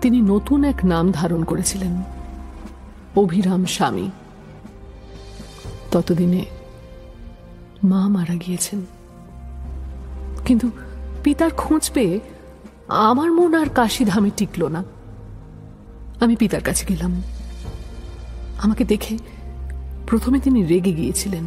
তিনি 0.00 0.20
নতুন 0.20 0.64
এক 0.64 0.84
নাম 0.84 1.12
ধারণ 1.12 1.44
করেছিলেন, 1.44 2.02
অভিরাম 3.16 3.64
স্বামী। 3.64 4.10
ততদিনে 5.90 6.44
মা 7.84 8.08
মারা 8.08 8.34
গিয়েছেন। 8.34 8.86
কিন্তু 10.44 10.70
পিতার 11.24 11.50
খোঁজ 11.50 11.90
পেয়ে 11.94 12.20
আমার 12.88 13.32
মন 13.32 13.54
আর 13.54 13.66
কাশিধামে 13.66 14.30
টিকল 14.36 14.68
না। 14.68 14.84
আমি 16.24 16.36
পিতার 16.36 16.60
কাছে 16.60 16.86
গেলাম। 16.86 17.22
আমাকে 18.58 18.84
দেখে 18.84 19.18
প্রথমে 20.06 20.40
তিনি 20.40 20.64
রেগে 20.64 20.92
গিয়েছিলেন। 20.92 21.44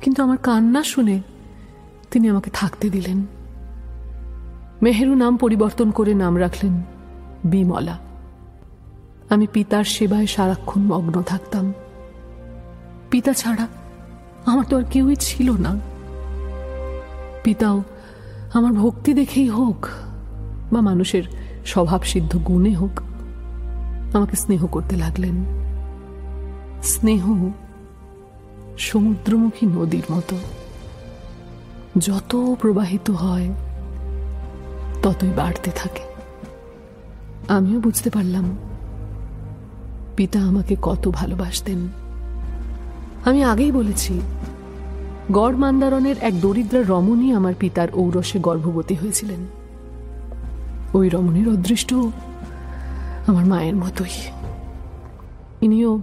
কিন্তু 0.00 0.22
আমার 0.22 0.36
কান্না 0.36 0.82
শুনে 0.82 1.20
তিনি 2.10 2.28
আমাকে 2.28 2.50
থাকতে 2.50 2.90
দিলেন। 2.90 3.26
মেহেরু 4.82 5.14
নাম 5.14 5.36
পরিবর্তন 5.36 5.90
করে 5.90 6.14
নাম 6.14 6.40
রাখলেন 6.40 6.82
বিমলা। 7.44 7.98
আমি 9.30 9.46
পিতার 9.46 9.84
সেবায় 9.84 10.26
সারাক্ষণ 10.26 10.80
মগ্ন 10.80 11.22
থাকতাম। 11.22 11.72
পিতা 13.10 13.32
ছাড়া 13.32 13.66
আমার 14.46 14.64
তো 14.68 14.78
আর 14.78 14.84
কেউই 14.84 15.16
ছিল 15.16 15.52
না। 15.52 15.78
পিতাও 17.44 17.82
আমার 18.52 18.72
ভক্তি 18.72 19.14
দেখেই 19.14 19.48
হোক 19.48 19.86
বা 20.72 20.80
মানুষের 20.80 21.22
স্বভাবসিদ্ধ 21.66 22.38
গুণে 22.38 22.74
হোক 22.74 23.00
আমাকে 24.14 24.36
স্নেহ 24.36 24.66
করতে 24.66 24.96
লাগলেন। 24.96 25.44
স্নেহ 26.82 27.50
সমুদ্রমুখী 28.78 29.66
নদীর 29.66 30.12
মতো। 30.12 30.36
যত 31.98 32.54
প্রবাহিত 32.60 33.10
হয়, 33.10 33.48
ততই 35.02 35.30
বাড়তে 35.36 35.70
থাকে। 35.74 36.00
আমিও 37.48 37.80
বুঝতে 37.80 38.10
পারলাম, 38.10 38.56
পিতা 40.16 40.40
আমাকে 40.40 40.76
কত 40.82 41.08
ভালোবাসতেন। 41.08 41.88
আমি 43.24 43.44
আগেই 43.44 43.72
বলেছি, 43.72 44.20
গড় 45.32 45.56
মান্দারণের 45.56 46.16
এক 46.20 46.40
দরিদ্র 46.40 46.84
রমণী 46.88 47.32
আমার 47.32 47.54
পিতার 47.58 47.88
ঔরসে 47.94 48.38
গর্ভবতী 48.38 48.94
হয়েছিলেন। 48.94 49.46
ওই 50.94 51.08
রমণীর 51.08 51.48
অদৃষ্ট 51.48 51.94
আমার 53.26 53.46
মায়ের 53.46 53.76
মতোই। 53.76 54.30
ইনিও 55.62 56.00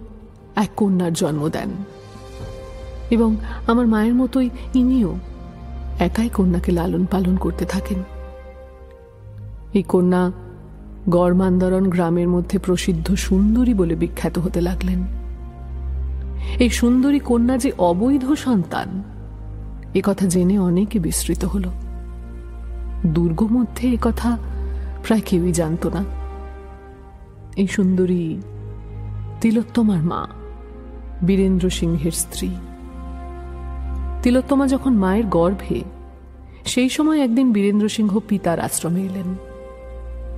এক 0.55 0.69
কন্যার 0.75 1.13
জন্ম 1.13 1.49
দেন। 1.49 1.69
এবং 3.11 3.35
আমার 3.67 3.87
মায়ের 3.87 4.13
মতোই 4.13 4.49
ইনিও 4.73 5.15
একাই 5.99 6.29
কন্যাকে 6.29 6.71
লালন 6.71 7.05
পালন 7.05 7.35
করতে 7.35 7.65
থাকেন। 7.65 8.03
এই 9.73 9.83
কন্যা 9.83 10.31
গড়মান্দারণ 11.09 11.89
গ্রামের 11.89 12.27
মধ্যে 12.27 12.57
প্রসিদ্ধ 12.57 13.13
সুন্দরী 13.13 13.73
বলে 13.73 13.95
বিখ্যাত 13.95 14.39
হতে 14.39 14.61
লাগলেন। 14.61 15.03
এই 16.59 16.69
সুন্দরী 16.69 17.19
কন্যা 17.19 17.57
যে 17.57 17.71
অবৈধ 17.77 18.33
সন্তান, 18.33 19.03
এ 19.93 20.01
কথা 20.03 20.25
জেনে 20.25 20.59
অনেকে 20.59 20.99
বিস্মৃত 20.99 21.45
হল। 21.45 21.63
দুর্গ 23.05 23.43
মধ্যে 23.51 23.87
এ 23.87 23.97
কথা 24.01 24.37
প্রায় 25.03 25.21
কেউই 25.25 25.51
জানত 25.51 25.87
না। 25.87 26.20
এই 27.61 27.67
সুন্দরী 27.67 28.37
তিলোত্তমার 29.41 30.01
মা, 30.03 30.27
বীরেন্দ্র 31.27 31.69
সিংহের 31.69 32.11
স্ত্রী। 32.11 32.49
তিলোত্তমা 34.23 34.67
যখন 34.67 34.93
মায়ের 34.93 35.25
গর্ভে, 35.25 35.81
সেই 36.65 36.89
সময় 36.89 37.19
একদিন 37.21 37.53
বীরেন্দ্র 37.53 37.89
সিংহ 37.89 38.19
পিতার 38.19 38.59
আশ্রমে 38.59 39.01
এলেন। 39.01 39.29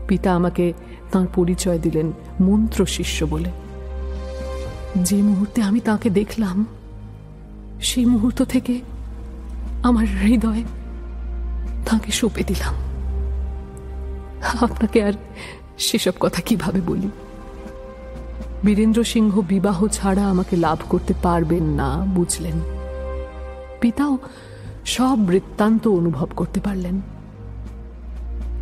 পিতা 0.08 0.36
আমাকে 0.36 0.74
তার 1.12 1.28
পরিচয় 1.36 1.80
দিলেন 1.80 2.12
মন্ত্র 2.42 2.86
শিষ্য 2.86 3.26
বলে। 3.26 3.52
যে 4.96 5.16
মুহূর্তে 5.16 5.62
আমি 5.62 5.80
তাকে 5.80 6.10
দেখলাম, 6.10 6.66
সেই 7.82 8.06
মুহূর্ত 8.06 8.44
থেকে 8.44 8.82
আমার 9.84 10.06
হৃদয় 10.06 10.64
তাকে 11.90 12.12
সঁপে 12.12 12.44
দিলাম। 12.48 12.74
আপনাকে 14.62 15.04
আর 15.04 15.14
সেসব 15.78 16.12
কথা 16.20 16.42
কীভাবে 16.42 16.82
বলি? 16.82 17.10
বীরেন্দ্র 18.66 19.04
সিংহ 19.04 19.42
বিবাহ 19.42 19.88
ছাড়া 19.88 20.30
আমাকে 20.30 20.56
লাভ 20.56 20.78
করতে 20.90 21.14
পারবেন 21.22 21.64
না, 21.64 21.96
বুঝলেন। 21.96 22.62
পিতাও 23.82 24.18
সব 24.86 25.20
বৃত্তান্ত 25.20 25.88
অনুভব 25.88 26.28
করতে 26.36 26.60
পারলেন। 26.60 27.02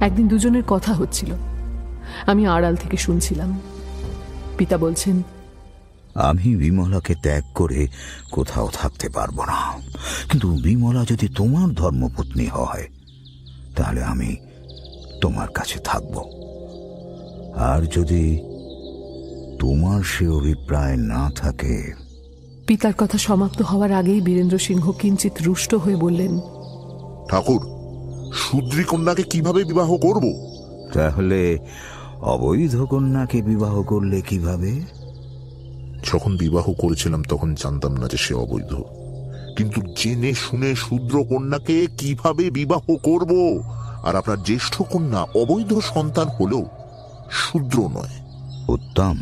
একদিন 0.01 0.27
দুজনের 0.27 0.63
কথা 0.67 0.93
হচ্ছিল। 0.93 1.33
আমি 2.27 2.47
আড়াল 2.47 2.75
থেকে 2.75 2.97
শুনছিলাম। 2.97 3.59
পিতা 4.57 4.77
বলছেন, 4.77 5.23
আমি 6.15 6.55
বিমলাকে 6.55 7.15
ত্যাগ 7.15 7.43
করে 7.55 7.87
কোথাও 8.31 8.69
থাকতে 8.73 9.09
পারব 9.09 9.43
না। 9.43 9.71
কিন্তু 10.31 10.57
বিমলা 10.63 11.05
যদি 11.09 11.27
তোমার 11.27 11.73
ধর্মপত্নী 11.73 12.47
হয়, 12.47 12.87
তাহলে 13.75 14.03
আমি 14.03 14.35
তোমার 15.21 15.47
কাছে 15.47 15.79
থাকব। 15.79 16.40
আর 17.55 17.81
যদি 17.85 18.39
তোমার 19.59 20.03
সে 20.03 20.27
অভিপ্রায় 20.27 20.97
না 20.97 21.31
থাকে? 21.35 21.93
পিতার 22.67 22.93
কথা 22.97 23.17
সমাপ্ত 23.17 23.61
হওয়ার 23.61 23.91
আগেই 23.91 24.21
বীরেন্দ্র 24.21 24.59
সিংহ 24.59 24.91
কিঞ্চিত 24.91 25.31
রুষ্ট 25.41 25.75
হয়ে 25.75 25.95
বললেন 25.95 26.39
ঠাকুর 27.29 27.67
শূদ্রী 28.33 28.83
কন্যাকে 28.83 29.23
কীভাবে 29.23 29.63
বিবাহ 29.63 29.97
করব? 29.97 30.23
তাহলে 30.93 31.57
অবৈধ 32.21 32.81
কন্যাকে 32.81 33.41
বিবাহ 33.41 33.83
করলে 33.83 34.21
কীভাবে? 34.21 34.81
যখন 36.13 36.37
বিবাহ 36.37 36.73
করেছিলাম 36.73 37.23
তখন 37.23 37.55
জানতাম 37.55 37.97
না 37.97 38.07
যে 38.07 38.17
সে 38.17 38.33
অবৈধ। 38.33 38.73
কিন্তু 39.57 39.81
জেনে 39.81 40.33
শুনে 40.33 40.75
শূদ্র 40.75 41.23
কন্যাকে 41.23 41.87
কীভাবে 41.97 42.51
বিবাহ 42.51 42.95
করব? 43.03 43.61
আর 44.03 44.15
আপনার 44.15 44.43
জ্যেষ্ঠ 44.43 44.81
কন্যা 44.81 45.21
অবৈধ 45.21 45.79
সন্তান 45.79 46.27
হলেও 46.27 46.65
শূদ্র 47.31 47.89
নয়। 47.93 48.21
উত্তম 48.67 49.17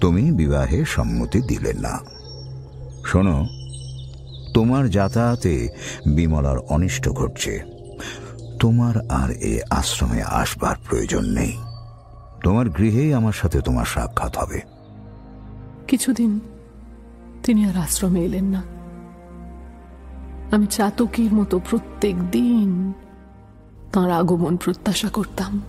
তুমি 0.00 0.32
বিবাহে 0.32 0.84
সম্মতি 0.84 1.40
দিলে 1.40 1.72
না। 1.72 1.98
শোনো 3.06 3.46
তোমার 4.54 4.90
যাতায়াতে 4.90 5.68
বিমলার 6.14 6.58
অনিষ্ট 6.58 7.08
ঘটছে। 7.08 7.62
তোমার 8.60 8.94
আর 9.08 9.30
এ 9.30 9.60
আশ্রমে 9.70 10.22
আসবার 10.22 10.76
প্রয়োজন 10.88 11.24
নেই। 11.24 11.56
তোমার 12.44 12.68
গৃহেই 12.68 13.14
আমার 13.14 13.32
সাথে 13.32 13.60
তোমার 13.60 13.84
সাক্ষাৎ 13.84 14.36
হবে। 14.38 14.60
কিছুদিন 15.88 16.40
তিনি 17.44 17.64
আর 17.64 17.76
আশ্রমে 17.76 18.20
এলেন 18.20 18.44
না। 18.44 18.62
আমি 20.56 20.66
চাতকির 20.66 21.34
মতো 21.34 21.60
প্রত্যেক 21.70 22.30
দিন 22.30 22.92
তাঁর 23.92 24.10
আগমন 24.10 24.56
প্রত্যাশা 24.56 25.08
করতাম। 25.08 25.62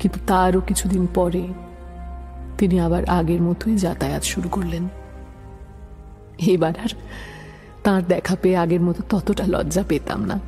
কিন্তু 0.00 0.18
তারও 0.26 0.60
কিছুদিন 0.60 1.06
পরে 1.14 1.44
তিনি 2.58 2.80
আবার 2.80 3.04
আগের 3.04 3.42
মতোই 3.42 3.76
যাতায়াত 3.76 4.22
শুরু 4.22 4.48
করলেন। 4.48 4.88
এবার 6.46 6.74
আর 6.84 6.92
তাঁর 7.84 8.02
দেখা 8.02 8.36
পেয়ে 8.42 8.56
আগের 8.56 8.80
মতো 8.80 9.02
ততটা 9.08 9.44
লজ্জা 9.46 9.82
পেতাম 9.88 10.24
না। 10.24 10.40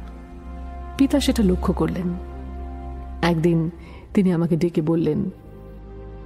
পিতা 0.99 1.21
সেটা 1.21 1.43
লক্ষ্য 1.43 1.73
করলেন। 1.73 2.09
একদিন 3.23 3.71
তিনি 4.15 4.33
আমাকে 4.33 4.57
ডেকে 4.57 4.83
বললেন, 4.83 5.31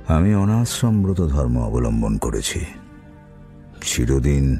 আমি 0.08 0.34
অনাশ্রমব্রত 0.34 1.20
ধর্ম 1.28 1.56
অবলম্বন 1.58 2.18
করেছি। 2.18 2.60
চিরদিন 3.82 4.58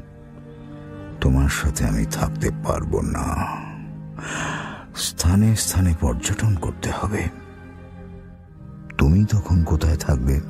তোমার 1.21 1.49
সাথে 1.49 1.85
আমি 1.85 2.05
থাকতে 2.11 2.51
পারব 2.67 3.01
না। 3.01 3.25
স্থানে 4.95 5.55
স্থানে 5.55 5.91
পর্যটন 6.01 6.55
করতে 6.55 6.89
হবে। 6.99 7.46
তুমি 8.97 9.25
তখন 9.25 9.63
কোথায় 9.63 9.97
থাকবে? 9.97 10.41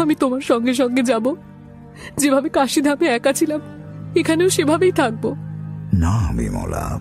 আমি 0.00 0.14
তোমার 0.14 0.40
সঙ্গে 0.40 0.74
সঙ্গে 0.74 1.02
যাব। 1.02 1.34
যেভাবে 2.16 2.48
কাশি 2.48 2.80
কাশিধামে 2.80 3.06
একা 3.06 3.32
ছিলাম 3.32 3.60
এখানেও 4.16 4.50
সেভাবেই 4.50 4.92
থাকব। 4.92 5.34
না 5.94 6.32
বিমলা। 6.32 7.00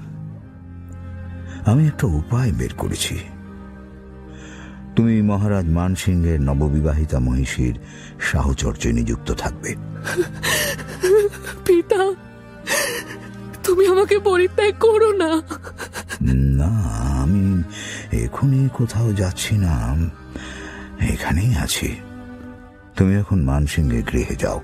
আমি 1.66 1.88
একটা 1.88 2.08
উপায় 2.08 2.52
বের 2.52 2.74
করেছি। 2.78 3.20
তুমি 4.96 5.22
মহারাজ 5.22 5.66
মানসিংহের 5.66 6.42
নববিবাহিতা 6.42 7.20
মহিষীর 7.20 7.80
সাহচর্যে 8.22 8.94
নিযুক্ত 8.94 9.32
থাকবে। 9.32 9.76
পিতা 11.66 12.14
তুমি 13.64 13.88
আমাকে 13.88 14.20
পরিত্যাগ 14.20 14.74
করো 14.80 15.12
না। 15.12 15.42
না, 16.22 16.70
আমি 17.22 17.64
এখনই 18.18 18.70
কোথাও 18.74 19.14
যাচ্ছি 19.14 19.56
না। 19.56 19.96
এখানেই 21.14 21.56
আছি। 21.56 21.96
তুমি 22.98 23.16
এখন 23.16 23.44
মানসিংহের 23.44 24.04
গৃহে 24.04 24.36
যাও। 24.36 24.62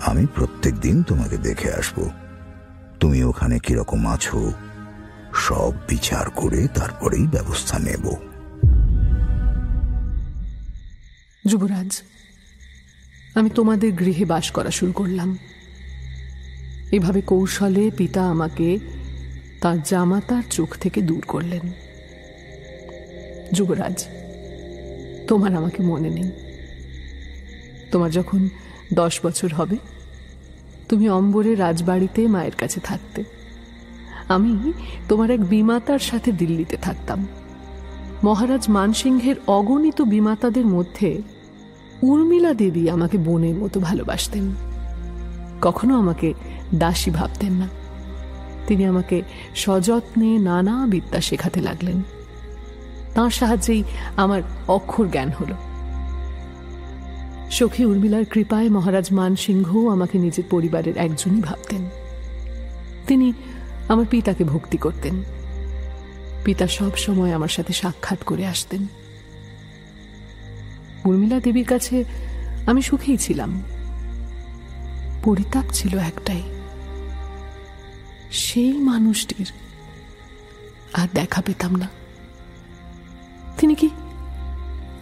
আমি 0.00 0.26
প্রত্যেক 0.34 0.74
দিন 0.74 1.02
তোমাকে 1.02 1.36
দেখে 1.36 1.72
আসব। 1.72 2.10
তুমি 3.00 3.24
ওখানে 3.24 3.58
কীরকম 3.58 4.06
আছো, 4.06 4.52
সব 5.34 5.72
বিচার 5.88 6.30
করে 6.30 6.68
তারপরেই 6.74 7.26
ব্যবস্থা 7.26 7.78
নেব। 7.78 8.04
যুবরাজ, 11.46 12.02
আমি 13.34 13.50
তোমাদের 13.50 13.92
গৃহে 13.92 14.24
বাস 14.24 14.50
করা 14.50 14.70
শুরু 14.70 14.92
করলাম। 14.92 15.38
এভাবে 16.92 17.20
কৌশলে 17.20 17.90
পিতা 17.96 18.30
আমাকে 18.30 18.78
তার 19.60 19.82
জামাতার 19.82 20.42
চোখ 20.50 20.76
থেকে 20.76 21.00
দূর 21.00 21.24
করলেন। 21.28 21.72
যুবরাজ, 23.52 24.06
তোমার 25.28 25.56
আমাকে 25.56 25.82
মনে 25.82 26.10
নেই। 26.10 26.30
তোমার 27.92 28.10
যখন 28.10 28.48
দশ 28.94 29.20
বছর 29.24 29.52
হবে, 29.52 29.76
তুমি 30.88 31.08
অম্বরে 31.08 31.54
রাজবাড়িতে 31.54 32.28
মায়ের 32.28 32.52
কাছে 32.52 32.80
থাকতে। 32.80 33.24
আমি 34.28 34.72
তোমার 35.08 35.30
এক 35.30 35.44
বিমাতার 35.44 35.98
সাথে 35.98 36.32
দিল্লিতে 36.32 36.76
থাকতাম। 36.76 37.26
মহারাজ 38.24 38.64
মানসিংহের 38.68 39.36
অগণিত 39.46 40.02
বিমাতাদের 40.02 40.66
মধ্যে 40.66 41.22
উর্মিলা 42.02 42.54
দেবী 42.54 42.88
আমাকে 42.88 43.18
বোনের 43.18 43.54
মতো 43.54 43.80
ভালোবাসতেন। 43.80 44.54
কখনো 45.62 45.98
আমাকে 45.98 46.34
দাসী 46.74 47.10
ভাবতেন 47.10 47.52
না। 47.52 47.85
তিনি 48.66 48.84
আমাকে 48.84 49.22
সযত্নে 49.54 50.38
নানা 50.38 50.86
বিদ্যা 50.86 51.20
শেখাতে 51.20 51.60
লাগলেন। 51.60 52.02
তাঁর 53.14 53.30
সাহায্যেই 53.30 53.82
আমার 54.16 54.42
অক্ষর 54.68 55.08
জ্ঞান 55.08 55.28
হল। 55.28 55.54
সখী 57.50 57.84
উর্মিলার 57.84 58.24
কৃপায় 58.24 58.68
মহারাজ 58.68 59.12
মানসিংহ 59.12 59.88
আমাকে 59.88 60.18
নিজের 60.18 60.44
পরিবারের 60.50 60.96
একজনই 60.96 61.40
ভাবতেন। 61.40 61.88
তিনি 63.06 63.32
আমার 63.88 64.06
পিতাকে 64.10 64.44
ভক্তি 64.44 64.78
করতেন। 64.78 65.22
পিতা 66.44 66.66
সব 66.66 66.96
সময় 66.96 67.32
আমার 67.32 67.48
সাথে 67.48 67.72
সাক্ষাৎ 67.72 68.24
করে 68.24 68.46
আসতেন। 68.46 68.86
উর্মিলা 71.04 71.40
দেবীর 71.40 71.66
কাছে 71.66 72.04
আমি 72.66 72.82
সুখেই 72.82 73.16
ছিলাম। 73.16 73.62
পরিতাপ 75.24 75.64
ছিল 75.72 75.98
একটাই। 75.98 76.42
সেই 78.36 78.72
মানুষটির 78.72 79.52
আর 80.92 81.08
দেখা 81.14 81.42
পেতাম 81.46 81.74
না। 81.74 81.88
তিনি 83.58 83.74
কি 83.74 83.90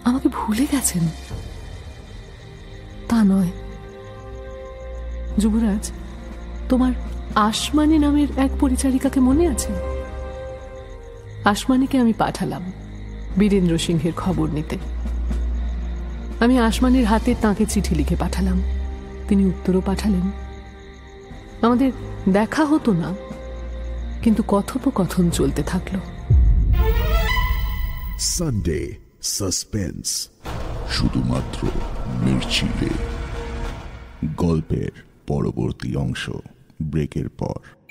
আমাকে 0.04 0.28
ভুলে 0.28 0.66
গেছেন? 0.72 1.02
তা 3.08 3.24
নয়। 3.24 3.48
যুবরাজ, 5.38 5.92
তোমার 6.68 6.92
আসমানি 7.34 7.98
নামের 7.98 8.28
এক 8.36 8.50
পরিচারিকাকে 8.60 9.20
মনে 9.20 9.48
আছে? 9.48 9.72
আসমানিকে 11.44 11.98
আমি 11.98 12.12
পাঠালাম 12.12 12.72
বীরেন্দ্র 13.38 13.78
সিংহের 13.78 14.12
খবর 14.12 14.48
নিতে। 14.50 14.78
আমি 16.40 16.58
আসমানির 16.58 17.04
হাতে 17.04 17.34
তাঁকে 17.42 17.66
চিঠি 17.66 17.94
লিখে 17.94 18.16
পাঠালাম। 18.16 18.62
তিনি 19.28 19.44
উত্তরও 19.44 19.80
পাঠালেন। 19.86 20.30
আমাদের 21.62 21.92
দেখা 22.32 22.64
হতো 22.64 22.92
না, 22.92 23.14
কিন্তু 24.22 24.42
কথোপকথন 24.48 25.30
চলতে 25.30 25.62
থাকল। 25.62 25.96
সানডে 28.18 28.96
সাসপেন্স 29.22 30.28
শুধুমাত্র 30.90 31.68
মির্চিলে। 32.20 32.90
গল্পের 34.36 34.90
পরবর্তী 35.26 35.96
অংশ, 35.96 36.30
ব্রেকের 36.82 37.28
পর। 37.28 37.83